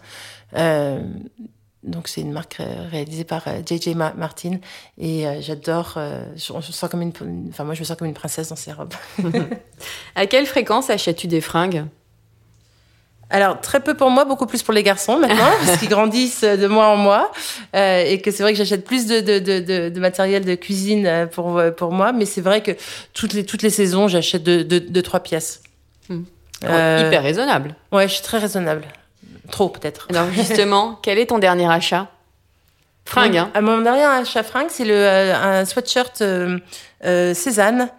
Euh, 1.86 1.90
donc 1.90 2.08
c'est 2.08 2.22
une 2.22 2.32
marque 2.32 2.58
euh, 2.60 2.88
réalisée 2.90 3.24
par 3.24 3.44
euh, 3.48 3.62
JJ 3.66 3.96
Ma- 3.96 4.14
Martin 4.14 4.58
et 4.98 5.28
euh, 5.28 5.42
j'adore. 5.42 5.94
euh, 5.98 6.26
je, 6.36 6.42
sens 6.72 6.90
comme 6.90 7.02
une, 7.02 7.14
enfin 7.50 7.64
moi 7.64 7.74
je 7.74 7.80
me 7.82 7.86
sens 7.86 7.98
comme 7.98 8.08
une 8.08 8.14
princesse 8.14 8.50
dans 8.50 8.56
ces 8.56 8.72
robes. 8.72 8.94
À 10.16 10.26
quelle 10.26 10.46
fréquence 10.46 10.90
achètes-tu 10.90 11.28
des 11.28 11.42
fringues? 11.42 11.86
Alors 13.32 13.60
très 13.60 13.80
peu 13.80 13.96
pour 13.96 14.12
moi, 14.12 14.24
beaucoup 14.24 14.46
plus 14.46 14.62
pour 14.62 14.74
les 14.74 14.84
garçons 14.84 15.18
maintenant 15.18 15.50
parce 15.66 15.78
qu'ils 15.80 15.90
grandissent 15.90 16.44
de 16.44 16.68
mois 16.68 16.88
en 16.90 16.96
mois 16.96 17.32
euh, 17.76 18.04
et 18.06 18.22
que 18.22 18.30
c'est 18.32 18.44
vrai 18.44 18.52
que 18.54 18.58
j'achète 18.58 18.86
plus 18.86 19.08
de, 19.08 19.20
de, 19.20 19.40
de, 19.40 19.60
de, 19.60 19.90
de 19.90 20.00
matériel 20.00 20.46
de 20.46 20.54
cuisine 20.56 21.06
euh, 21.08 21.26
pour 21.26 21.58
euh, 21.58 21.72
pour 21.72 21.92
moi, 21.92 22.12
mais 22.14 22.26
c'est 22.26 22.42
vrai 22.42 22.62
que 22.62 22.72
toutes 23.14 23.34
les 23.34 23.44
toutes 23.46 23.64
les 23.64 23.72
saisons 23.72 24.08
j'achète 24.08 24.44
deux 24.44 24.64
de, 24.64 24.78
de, 24.80 25.02
trois 25.02 25.22
pièces. 25.22 25.64
Hmm. 26.08 26.22
Euh, 26.64 27.06
Hyper 27.08 27.24
raisonnable. 27.24 27.76
Ouais, 27.92 28.08
je 28.08 28.14
suis 28.14 28.24
très 28.24 28.38
raisonnable. 28.38 28.86
Trop 29.52 29.70
peut-être. 29.70 30.08
Alors 30.10 30.32
justement, 30.32 31.00
quel 31.02 31.18
est 31.18 31.28
ton 31.28 31.40
dernier 31.40 31.72
achat? 31.72 32.10
Fringue, 33.08 33.38
hein 33.38 33.52
mon 33.62 33.82
dernier 33.82 34.04
achat 34.04 34.42
fringue, 34.44 34.68
c'est 34.70 34.86
le 34.86 34.96
euh, 34.96 35.36
un 35.36 35.66
sweatshirt 35.66 36.22
euh, 36.22 36.58
euh, 37.06 37.34
Cézanne 37.36 37.90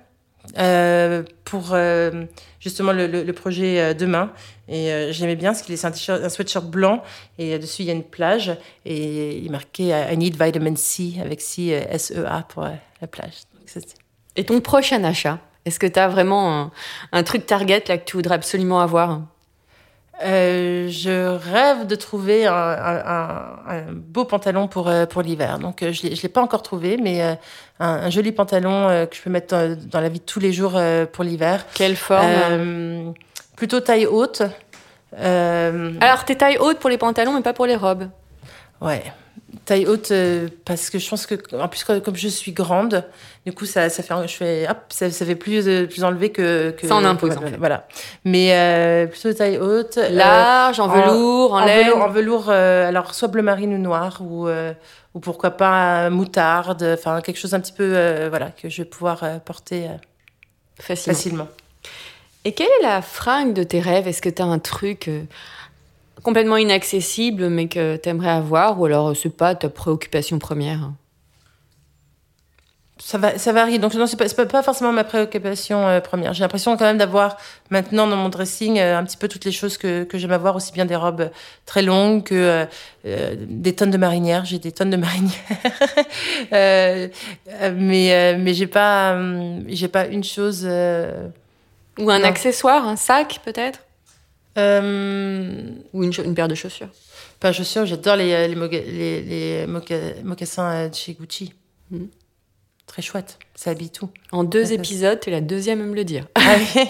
euh, 0.59 1.23
pour 1.45 1.69
euh, 1.75 2.25
justement 2.59 2.93
le, 2.93 3.07
le, 3.07 3.23
le 3.23 3.33
projet 3.33 3.81
euh, 3.81 3.95
demain. 3.95 4.33
Et 4.69 4.91
euh, 4.93 5.13
j'aimais 5.13 5.37
bien 5.37 5.51
parce 5.53 5.63
qu'il 5.63 5.75
est 5.75 5.77
c'est 5.77 6.11
un, 6.11 6.25
un 6.25 6.29
sweatshirt 6.29 6.65
blanc 6.67 7.05
et 7.39 7.55
euh, 7.55 7.59
dessus 7.59 7.83
il 7.83 7.87
y 7.87 7.91
a 7.91 7.95
une 7.95 8.03
plage 8.03 8.57
et 8.85 9.39
il 9.39 9.47
est 9.47 9.51
marqué 9.51 9.95
euh, 9.95 10.11
I 10.13 10.17
need 10.17 10.43
vitamin 10.43 10.75
C 10.75 11.15
avec 11.21 11.41
C 11.41 11.73
euh, 11.73 11.85
S 11.89 12.13
E 12.13 12.25
A 12.27 12.43
pour 12.43 12.65
euh, 12.65 12.71
la 13.01 13.07
plage. 13.07 13.35
Donc, 13.55 13.69
ça, 13.69 13.79
c'est- 13.81 13.95
Et 14.35 14.45
ton 14.45 14.61
prochain 14.61 15.05
achat? 15.05 15.39
Est-ce 15.65 15.79
que 15.79 15.87
tu 15.87 15.99
as 16.01 16.09
vraiment 16.09 16.53
un, 16.63 16.71
un 17.13 17.23
truc 17.23 17.47
target 17.47 17.85
là 17.89 17.99
que 17.99 18.05
tu 18.05 18.17
voudrais 18.17 18.35
absolument 18.35 18.81
avoir? 18.81 19.21
Euh, 20.25 20.89
je 20.89 21.37
rêve 21.37 21.87
de 21.87 21.95
trouver 21.95 22.47
un, 22.47 22.53
un- 22.55 23.59
un- 23.69 23.83
beau 23.93 24.25
pantalon 24.25 24.67
pour, 24.67 24.89
euh, 24.89 25.05
pour 25.05 25.21
l'hiver. 25.23 25.59
Donc, 25.59 25.83
euh, 25.83 25.93
je 25.93 26.07
ne 26.07 26.11
l'ai 26.15 26.29
pas 26.31 26.41
encore 26.41 26.63
trouvé, 26.63 26.97
mais 26.97 27.23
euh, 27.23 27.35
un, 27.81 27.89
un 28.07 28.11
joli 28.11 28.33
pantalon 28.33 28.89
euh, 28.89 29.05
que 29.07 29.15
je 29.15 29.21
peux 29.23 29.29
mettre 29.31 29.55
dans, 29.55 29.77
dans 29.91 30.01
la 30.01 30.09
vie 30.09 30.21
de 30.21 30.25
tous 30.25 30.41
les 30.41 30.53
jours 30.55 30.73
euh, 30.77 31.05
pour 31.05 31.23
l'hiver. 31.23 31.67
Quelle 31.75 31.97
forme 31.97 32.25
Euh, 32.27 33.11
plutôt 33.57 33.81
taille 33.81 34.07
haute. 34.07 34.43
Euh, 35.19 35.93
Alors, 36.01 36.25
tes 36.25 36.37
tailles 36.37 36.59
hautes 36.59 36.79
pour 36.79 36.89
les 36.91 36.99
pantalons, 36.99 37.35
mais 37.35 37.43
pas 37.43 37.53
pour 37.53 37.67
les 37.67 37.77
robes. 37.77 38.09
Ouais. 38.81 39.03
Taille 39.65 39.87
haute 39.87 40.11
euh, 40.11 40.49
parce 40.65 40.91
que 40.91 40.99
je 40.99 41.09
pense 41.09 41.27
que 41.27 41.35
en 41.57 41.69
plus 41.69 41.83
comme 41.85 42.15
je 42.17 42.29
suis 42.29 42.53
grande, 42.53 43.05
du 43.45 43.53
coup 43.53 43.65
ça 43.65 43.89
ça 43.89 44.03
fait 44.03 44.15
je 44.27 44.35
fais 44.35 44.67
hop 44.69 44.77
ça, 44.91 45.11
ça 45.11 45.25
fait 45.25 45.35
plus 45.37 45.67
euh, 45.67 45.87
plus 45.87 46.05
enlevé 46.05 46.31
que, 46.31 46.71
que 46.71 46.87
Ça 46.87 46.95
en 46.97 47.05
impose, 47.05 47.35
que- 47.35 47.39
en 47.39 47.43
fait. 47.43 47.57
voilà. 47.57 47.87
Mais 48.25 48.53
euh, 48.53 49.07
plutôt 49.07 49.33
taille 49.33 49.59
haute. 49.59 49.97
Large, 50.11 50.79
en 50.81 50.89
velours, 50.89 51.55
en, 51.55 51.65
laine. 51.65 51.87
velours, 51.87 52.03
en 52.03 52.09
velours, 52.09 52.51
alors 52.51 53.15
soit 53.15 53.29
bleu 53.29 53.43
marine 53.43 53.75
ou 53.75 53.79
noir 53.79 54.19
ou 54.21 54.49
ou 55.15 55.21
pourquoi 55.21 55.53
pas 55.53 56.11
moutarde, 56.11 56.83
enfin 56.95 57.21
quelque 57.21 57.39
chose 57.39 57.55
un 57.55 57.61
petit 57.61 57.73
peu 57.73 58.27
voilà 58.29 58.51
que 58.51 58.69
je 58.69 58.83
vais 58.83 58.89
pouvoir 58.89 59.25
porter 59.45 59.89
Facilement. 60.79 61.17
facilement. 61.17 61.49
Et 62.45 62.53
quelle 62.53 62.69
est 62.81 62.83
la 62.85 63.03
fringue 63.03 63.55
de 63.55 63.63
tes 63.65 63.81
rêves? 63.81 64.07
Est-ce 64.07 64.23
que 64.23 64.29
tu 64.29 64.41
as 64.43 64.45
un 64.45 64.59
truc 64.61 65.11
complètement 66.27 66.57
inaccessible, 66.57 67.49
mais 67.49 67.69
que 67.69 67.97
tu 67.97 68.09
aimerais 68.09 68.31
avoir 68.31 68.81
Ou 68.81 68.87
alors, 68.87 69.11
euh, 69.11 69.15
c'est 69.15 69.31
pas 69.31 69.55
ta 69.55 69.69
préoccupation 69.69 70.39
première? 70.41 70.91
Ça, 72.99 73.19
va, 73.19 73.39
ça 73.39 73.53
varie. 73.53 73.79
Donc, 73.79 73.95
non, 73.95 74.07
c'est 74.09 74.17
pas, 74.17 74.63
forcément 74.65 74.91
ma 74.91 75.05
préoccupation 75.05 75.87
euh, 75.87 76.01
première. 76.01 76.33
J'ai 76.33 76.43
l'impression 76.43 76.77
quand 76.77 76.85
même 76.85 76.99
d'avoir 76.99 77.37
maintenant 77.71 78.09
dans 78.09 78.17
mon 78.17 78.29
dressing 78.29 78.81
euh, 78.81 78.99
un 78.99 79.05
petit 79.05 79.17
peu 79.17 79.29
toutes 79.29 79.45
les 79.45 79.53
choses 79.53 79.79
que, 79.79 80.03
que 80.03 80.19
j'aime 80.19 80.33
avoir, 80.33 80.57
aussi 80.57 80.73
bien 80.73 80.85
des 80.85 80.97
robes 80.97 81.31
très 81.65 81.83
longues 81.83 82.25
que 82.25 82.67
euh, 83.05 83.37
des 83.39 83.75
tonnes 83.77 83.93
de 83.93 83.99
marinières. 83.99 84.45
J'ai 84.47 84.59
des 84.59 84.73
tonnes 84.73 84.91
de 84.91 84.97
marinières. 85.07 85.31
Mais 87.77 88.37
mais 88.37 88.55
j'ai 88.55 88.67
pas, 88.67 89.17
j'ai 89.69 89.89
pas 89.89 90.07
une 90.07 90.25
chose. 90.25 90.67
Ou 91.99 92.11
un 92.11 92.19
Non. 92.19 92.25
accessoire, 92.25 92.89
un 92.89 92.97
sac 92.97 93.41
peut-être? 93.45 93.86
Euh, 94.57 95.63
Ou 95.93 96.05
une, 96.05 96.35
paire 96.35 96.49
de 96.49 96.55
chaussures 96.55 96.89
pas 97.39 97.53
chaussures, 97.53 97.85
j'adore 97.85 98.17
les, 98.17 98.33
euh, 98.33 98.47
les, 98.49 98.55
moga- 98.57 98.81
les, 98.81 99.21
les 99.23 99.67
moca- 99.67 100.23
mocassins 100.25 100.71
euh, 100.71 100.89
de 100.89 100.95
chez 100.95 101.13
Gucci. 101.13 101.53
Mhm. 101.91 102.09
Très 102.87 103.03
chouette, 103.03 103.39
ça 103.55 103.71
habille 103.71 103.91
tout. 103.91 104.09
En 104.33 104.43
deux 104.45 104.73
épisodes, 104.73 105.21
tu 105.21 105.29
es 105.29 105.33
la 105.33 105.41
deuxième 105.43 105.83
à 105.83 105.85
me 105.85 105.95
le 105.95 106.05
dire. 106.05 106.27
Ah 106.35 106.57
oui. 106.57 106.83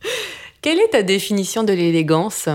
Quelle 0.62 0.78
est 0.78 0.88
ta 0.90 1.02
définition 1.02 1.64
de 1.64 1.72
l'élégance? 1.72 2.48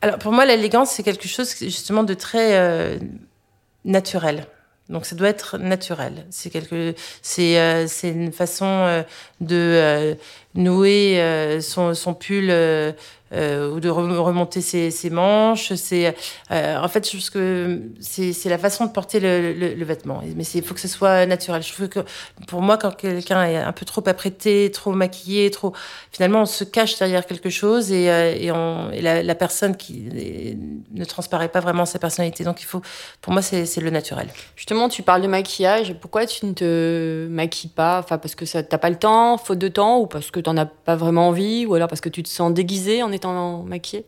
Alors 0.00 0.18
pour 0.18 0.32
moi, 0.32 0.44
l'élégance, 0.44 0.90
c'est 0.90 1.02
quelque 1.04 1.28
chose 1.28 1.54
justement 1.60 2.02
de 2.02 2.14
très 2.14 2.56
euh, 2.58 2.98
naturel. 3.84 4.46
Donc 4.88 5.06
ça 5.06 5.14
doit 5.16 5.28
être 5.28 5.58
naturel. 5.58 6.26
C'est 6.30 6.50
quelque, 6.50 6.94
c'est 7.22 7.58
euh, 7.58 7.86
une 8.02 8.32
façon 8.32 8.66
euh, 8.66 9.02
de 9.40 9.56
euh, 9.56 10.14
nouer 10.54 11.58
son, 11.60 11.94
son 11.94 12.14
pull 12.14 12.52
ou 13.32 13.80
de 13.80 13.88
remonter 13.88 14.60
ses, 14.60 15.10
manches. 15.10 15.72
C'est 15.74 16.14
en 16.50 16.88
fait, 16.88 17.08
je 17.10 17.16
pense 17.16 17.30
que 17.30 17.80
c'est 18.00 18.48
la 18.48 18.58
façon 18.58 18.86
de 18.86 18.92
porter 18.92 19.20
le, 19.20 19.52
le, 19.52 19.84
vêtement. 19.84 20.22
Mais 20.36 20.44
il 20.44 20.62
faut 20.62 20.74
que 20.74 20.80
ce 20.80 20.88
soit 20.88 21.26
naturel. 21.26 21.62
Je 21.62 21.72
trouve 21.72 21.88
que 21.88 22.00
pour 22.46 22.62
moi, 22.62 22.76
quand 22.76 22.94
quelqu'un 22.96 23.44
est 23.44 23.56
un 23.56 23.72
peu 23.72 23.84
trop 23.84 24.02
apprêté, 24.06 24.70
trop 24.72 24.92
maquillé, 24.92 25.50
trop 25.50 25.72
finalement, 26.10 26.42
on 26.42 26.46
se 26.46 26.64
cache 26.64 26.98
derrière 26.98 27.26
quelque 27.26 27.50
chose 27.50 27.92
et, 27.92 28.50
on, 28.52 28.90
et 28.90 29.00
la, 29.00 29.22
la, 29.22 29.34
personne 29.34 29.76
qui 29.76 30.56
ne 30.92 31.04
transparaît 31.04 31.48
pas 31.48 31.60
vraiment 31.60 31.86
sa 31.86 31.98
personnalité. 31.98 32.44
Donc 32.44 32.60
il 32.60 32.66
faut, 32.66 32.82
pour 33.20 33.32
moi, 33.32 33.42
c'est 33.42 33.80
le 33.80 33.90
naturel. 33.90 34.28
Justement, 34.56 34.88
tu 34.88 35.02
parles 35.02 35.22
de 35.22 35.28
maquillage. 35.28 35.94
Pourquoi 36.00 36.26
tu 36.26 36.46
ne 36.46 36.52
te 36.52 37.26
maquilles 37.30 37.70
pas? 37.70 37.98
Enfin, 37.98 38.18
parce 38.18 38.34
que 38.34 38.44
t'as 38.44 38.78
pas 38.78 38.90
le 38.90 38.96
temps, 38.96 39.38
faute 39.38 39.58
de 39.58 39.68
temps, 39.68 39.98
ou 39.98 40.06
parce 40.06 40.30
que 40.30 40.40
t'en 40.40 40.56
as 40.56 40.66
pas 40.66 40.96
vraiment 40.96 41.28
envie, 41.28 41.66
ou 41.66 41.74
alors 41.74 41.88
parce 41.88 42.00
que 42.00 42.08
tu 42.08 42.22
te 42.22 42.28
sens 42.28 42.52
déguisée 42.52 43.02
en 43.02 43.12
étant 43.12 43.21
maquillée 43.64 44.04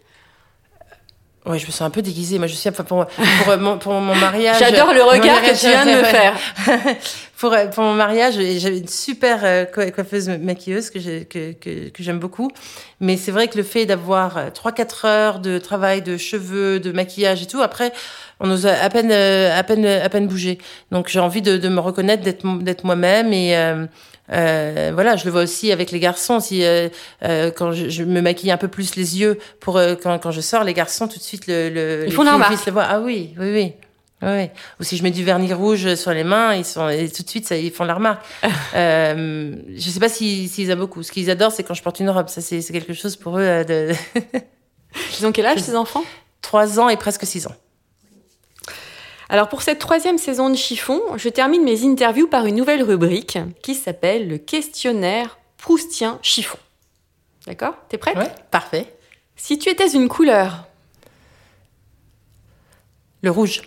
Ouais, 1.47 1.59
je 1.59 1.67
me 1.67 1.73
sens 1.73 1.83
un 1.83 1.91
peu 1.91 2.01
déguisée. 2.01 2.39
Moi, 2.39 2.47
je 2.47 2.55
suis, 2.55 2.71
enfin, 2.71 2.85
pour, 2.85 3.05
pour, 3.05 3.59
mon, 3.59 3.77
pour 3.77 3.93
mon 3.93 4.15
mariage. 4.15 4.57
J'adore 4.59 4.95
le 4.95 5.03
regard 5.03 5.43
que 5.43 5.51
tu 5.51 5.67
viens 5.67 5.85
de 5.85 6.01
me 6.01 6.05
faire. 6.05 6.35
pour, 7.37 7.55
pour 7.75 7.85
mon 7.85 7.93
mariage, 7.93 8.35
j'avais 8.57 8.79
une 8.79 8.89
super 8.89 9.41
euh, 9.43 9.67
coiffeuse 9.67 10.31
maquilleuse 10.31 10.89
que 10.89 10.99
j'aime 10.99 11.27
que, 11.27 11.53
que, 11.53 11.91
que 11.91 12.13
beaucoup. 12.13 12.51
Mais 13.01 13.19
c'est 13.19 13.31
vrai 13.31 13.49
que 13.49 13.59
le 13.59 13.63
fait 13.63 13.85
d'avoir 13.85 14.53
3-4 14.53 15.07
heures 15.07 15.39
de 15.39 15.59
travail 15.59 16.01
de 16.01 16.17
cheveux, 16.17 16.81
de 16.81 16.93
maquillage 16.93 17.43
et 17.43 17.47
tout, 17.47 17.61
après, 17.61 17.93
on 18.41 18.51
a 18.51 18.71
à 18.71 18.89
peine, 18.89 19.13
euh, 19.13 19.55
à 19.55 19.63
peine, 19.65 19.85
à 19.85 20.09
peine 20.09 20.27
bougé. 20.27 20.57
Donc, 20.93 21.09
j'ai 21.11 21.21
envie 21.21 21.43
de, 21.43 21.59
de 21.59 21.69
me 21.69 21.81
reconnaître, 21.81 22.23
d'être, 22.23 22.47
d'être 22.63 22.85
moi-même 22.85 23.35
et, 23.35 23.55
euh, 23.55 23.85
euh, 24.33 24.91
voilà, 24.95 25.17
je 25.17 25.25
le 25.25 25.31
vois 25.31 25.43
aussi 25.43 25.73
avec 25.73 25.91
les 25.91 26.01
garçons. 26.01 26.41
Si 26.41 26.65
euh, 26.65 26.89
euh, 27.23 27.51
quand 27.51 27.73
je, 27.73 27.89
je, 27.89 28.05
me 28.05 28.21
maquille 28.21 28.51
un 28.51 28.57
peu 28.57 28.69
plus 28.69 28.97
les 28.97 29.21
yeux 29.21 29.39
pour 29.61 29.77
euh, 29.77 29.95
quand, 30.01 30.19
quand 30.19 30.31
je 30.31 30.41
sors, 30.41 30.65
les 30.65 30.75
garçons 30.75 31.09
tout 31.09 31.19
de 31.19 31.23
suite 31.23 31.47
le, 31.47 31.69
le 31.69 32.05
ils 32.07 32.13
font 32.13 32.23
la 32.23 32.35
remarque. 32.35 32.55
Ah 32.77 33.01
oui, 33.01 33.35
oui, 33.39 33.53
oui. 33.53 33.73
Oui. 34.23 34.49
Ou 34.81 34.85
si 34.85 34.97
je 34.97 35.03
mets 35.03 35.11
du 35.11 35.23
vernis 35.23 35.53
rouge 35.53 35.97
sur 35.97 36.13
les 36.13 36.25
mains, 36.25 36.55
ils 36.55 36.65
sont 36.65 36.89
et 36.89 37.11
tout 37.11 37.23
de 37.23 37.29
suite 37.29 37.47
ça, 37.47 37.57
ils 37.57 37.71
font 37.71 37.85
la 37.85 37.95
remarque. 37.95 38.25
euh, 38.75 39.55
je 39.77 39.91
sais 39.91 40.01
pas 40.01 40.09
s'ils 40.09 40.49
si, 40.49 40.63
aiment 40.71 40.79
beaucoup. 40.79 41.03
Ce 41.03 41.13
qu'ils 41.13 41.31
adorent, 41.31 41.53
c'est 41.53 41.63
quand 41.63 41.75
je 41.75 41.83
porte 41.83 42.01
une 42.01 42.09
robe. 42.09 42.29
Ça, 42.29 42.41
c'est 42.41 42.63
quelque 42.63 42.95
chose 42.95 43.17
pour 43.17 43.39
eux. 43.39 43.43
Euh, 43.43 43.65
de... 43.65 43.95
ils 45.19 45.27
ont 45.27 45.33
quel 45.33 45.47
âge 45.47 45.59
ces 45.63 45.77
enfants? 45.77 46.05
Trois 46.41 46.81
ans 46.81 46.89
et 46.89 46.97
presque 46.97 47.27
six 47.27 47.47
ans. 47.47 47.55
Alors 49.29 49.49
pour 49.49 49.63
cette 49.63 49.79
troisième 49.79 50.19
saison 50.19 50.51
de 50.51 50.55
Chiffon, 50.55 51.01
je 51.17 51.29
termine 51.29 51.65
mes 51.65 51.85
interviews 51.85 52.29
par 52.29 52.47
une 52.47 52.57
nouvelle 52.57 52.83
rubrique 52.83 53.39
qui 53.63 53.75
s'appelle 53.75 54.29
le 54.29 54.39
questionnaire 54.39 55.39
proustien 55.57 56.19
chiffon. 56.23 56.59
D'accord? 57.47 57.75
T'es 57.89 57.99
prête? 57.99 58.17
Oui, 58.19 58.27
parfait. 58.51 58.95
Si 59.37 59.59
tu 59.59 59.69
étais 59.69 59.91
une 59.93 60.09
couleur? 60.09 60.67
Le 63.23 63.31
rouge. 63.31 63.63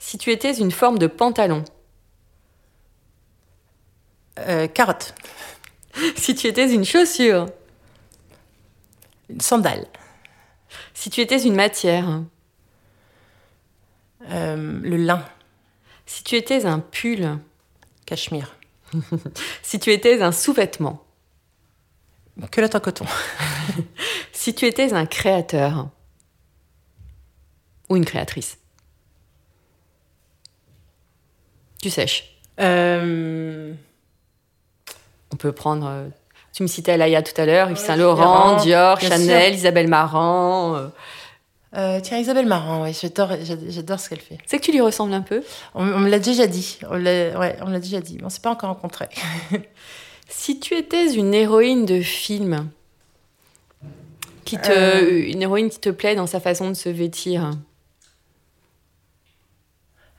Si 0.00 0.18
tu 0.18 0.30
étais 0.30 0.54
une 0.54 0.70
forme 0.70 0.98
de 0.98 1.06
pantalon? 1.06 1.64
Euh, 4.38 4.66
Carotte. 4.66 5.14
Si 6.16 6.34
tu 6.34 6.48
étais 6.48 6.72
une 6.72 6.84
chaussure? 6.84 7.46
Une 9.28 9.40
sandale. 9.40 9.86
Si 10.92 11.08
tu 11.08 11.20
étais 11.20 11.40
une 11.42 11.54
matière? 11.54 12.22
Euh, 14.30 14.80
le 14.82 14.96
lin. 14.96 15.24
Si 16.06 16.24
tu 16.24 16.36
étais 16.36 16.66
un 16.66 16.80
pull. 16.80 17.38
Cachemire. 18.06 18.56
si 19.62 19.78
tu 19.78 19.92
étais 19.92 20.22
un 20.22 20.32
sous-vêtement. 20.32 21.04
Culotte 22.50 22.74
en 22.74 22.80
coton. 22.80 23.06
si 24.32 24.54
tu 24.54 24.66
étais 24.66 24.92
un 24.92 25.06
créateur. 25.06 25.88
Ou 27.88 27.96
une 27.96 28.04
créatrice. 28.04 28.58
Tu 31.80 31.90
sèches. 31.90 32.38
Euh... 32.60 33.74
On 35.32 35.36
peut 35.36 35.52
prendre. 35.52 35.86
Euh, 35.86 36.08
tu 36.52 36.62
me 36.62 36.68
citais 36.68 36.96
Laïa 36.96 37.22
tout 37.22 37.38
à 37.40 37.44
l'heure, 37.44 37.70
Yves 37.70 37.78
Saint 37.78 37.96
Laurent, 37.96 38.56
Dior, 38.62 39.00
Chanel, 39.00 39.48
sûr. 39.50 39.58
Isabelle 39.58 39.88
Marant. 39.88 40.76
Euh, 40.76 40.88
euh, 41.76 42.00
tiens, 42.00 42.18
Isabelle 42.18 42.46
Marant, 42.46 42.84
oui, 42.84 42.96
j'adore, 43.00 43.32
j'adore 43.42 43.98
ce 44.00 44.08
qu'elle 44.08 44.20
fait. 44.20 44.38
C'est 44.46 44.58
que 44.58 44.64
tu 44.64 44.72
lui 44.72 44.80
ressembles 44.80 45.12
un 45.12 45.22
peu 45.22 45.42
On, 45.74 45.84
on 45.84 45.98
me 45.98 46.08
l'a 46.08 46.18
déjà 46.18 46.46
dit. 46.46 46.78
On 46.90 46.94
l'a, 46.94 47.38
ouais, 47.38 47.56
on 47.62 47.70
l'a 47.70 47.80
déjà 47.80 48.00
dit, 48.00 48.16
mais 48.18 48.24
on 48.24 48.30
s'est 48.30 48.40
pas 48.40 48.50
encore 48.50 48.70
rencontrés. 48.70 49.08
si 50.28 50.60
tu 50.60 50.74
étais 50.74 51.14
une 51.14 51.34
héroïne 51.34 51.84
de 51.84 52.00
film, 52.00 52.68
qui 54.44 54.58
te, 54.58 54.70
euh... 54.70 55.30
une 55.30 55.42
héroïne 55.42 55.70
qui 55.70 55.80
te 55.80 55.90
plaît 55.90 56.14
dans 56.14 56.26
sa 56.26 56.40
façon 56.40 56.68
de 56.68 56.74
se 56.74 56.88
vêtir. 56.88 57.50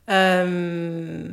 Euh... 0.10 1.28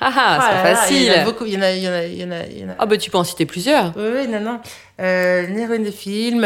Ah, 0.00 0.12
ah, 0.16 0.38
c'est 0.40 0.70
ah, 0.70 0.74
facile. 0.74 0.96
Il 0.96 1.04
y 1.04 1.10
en 1.10 1.20
a 1.20 1.24
beaucoup. 1.24 1.44
Il 1.44 1.52
y 1.52 1.56
en 1.56 1.62
a, 1.62 1.72
il 1.72 1.82
y 1.82 1.88
en 1.88 1.92
a, 1.92 2.04
il 2.04 2.18
y 2.18 2.24
en 2.24 2.30
a, 2.30 2.46
il 2.46 2.58
y 2.58 2.64
en 2.64 2.70
a... 2.70 2.74
Ah, 2.78 2.86
bah, 2.86 2.96
tu 2.96 3.10
peux 3.10 3.18
en 3.18 3.24
citer 3.24 3.46
plusieurs. 3.46 3.92
Oui, 3.96 4.08
oui, 4.14 4.28
non, 4.28 4.40
non. 4.40 4.60
Euh, 5.00 5.46
une 5.46 5.58
héroïne 5.58 5.84
de 5.84 5.90
film. 5.90 6.44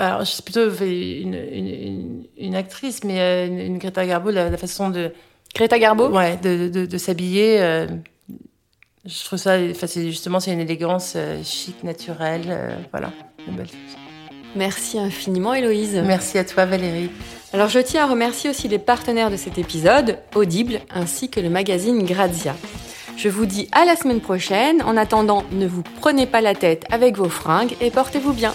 Alors, 0.00 0.20
je 0.24 0.30
suis 0.30 0.42
plutôt 0.42 0.68
une, 0.70 1.34
une, 1.34 2.24
une 2.38 2.54
actrice, 2.54 3.04
mais 3.04 3.20
euh, 3.20 3.46
une, 3.46 3.78
Greta 3.78 4.06
Garbo, 4.06 4.30
la, 4.30 4.48
la, 4.48 4.56
façon 4.56 4.90
de. 4.90 5.12
Greta 5.54 5.78
Garbo? 5.78 6.08
Ouais, 6.08 6.36
de, 6.36 6.68
de, 6.68 6.86
de 6.86 6.98
s'habiller. 6.98 7.60
Euh, 7.60 7.86
je 9.04 9.24
trouve 9.24 9.38
ça. 9.38 9.56
Enfin, 9.70 9.86
justement, 9.86 10.40
c'est 10.40 10.52
une 10.52 10.60
élégance 10.60 11.14
euh, 11.16 11.42
chic, 11.44 11.82
naturelle. 11.84 12.44
euh, 12.48 12.74
voilà, 12.90 13.12
une 13.46 13.56
belle 13.56 13.66
chose. 13.66 13.96
Merci 14.56 14.98
infiniment, 14.98 15.54
Héloïse. 15.54 16.00
Merci 16.04 16.38
à 16.38 16.44
toi, 16.44 16.64
Valérie. 16.64 17.10
Alors, 17.52 17.68
je 17.68 17.78
tiens 17.78 18.04
à 18.04 18.06
remercier 18.06 18.50
aussi 18.50 18.68
les 18.68 18.78
partenaires 18.78 19.30
de 19.30 19.36
cet 19.36 19.58
épisode, 19.58 20.18
Audible, 20.34 20.80
ainsi 20.90 21.28
que 21.28 21.40
le 21.40 21.50
magazine 21.50 22.04
Grazia. 22.04 22.56
Je 23.16 23.28
vous 23.28 23.44
dis 23.44 23.68
à 23.72 23.84
la 23.84 23.96
semaine 23.96 24.20
prochaine. 24.20 24.82
En 24.82 24.96
attendant, 24.96 25.44
ne 25.52 25.66
vous 25.66 25.82
prenez 26.00 26.26
pas 26.26 26.40
la 26.40 26.54
tête 26.54 26.84
avec 26.90 27.16
vos 27.16 27.28
fringues 27.28 27.76
et 27.80 27.90
portez-vous 27.90 28.32
bien. 28.32 28.54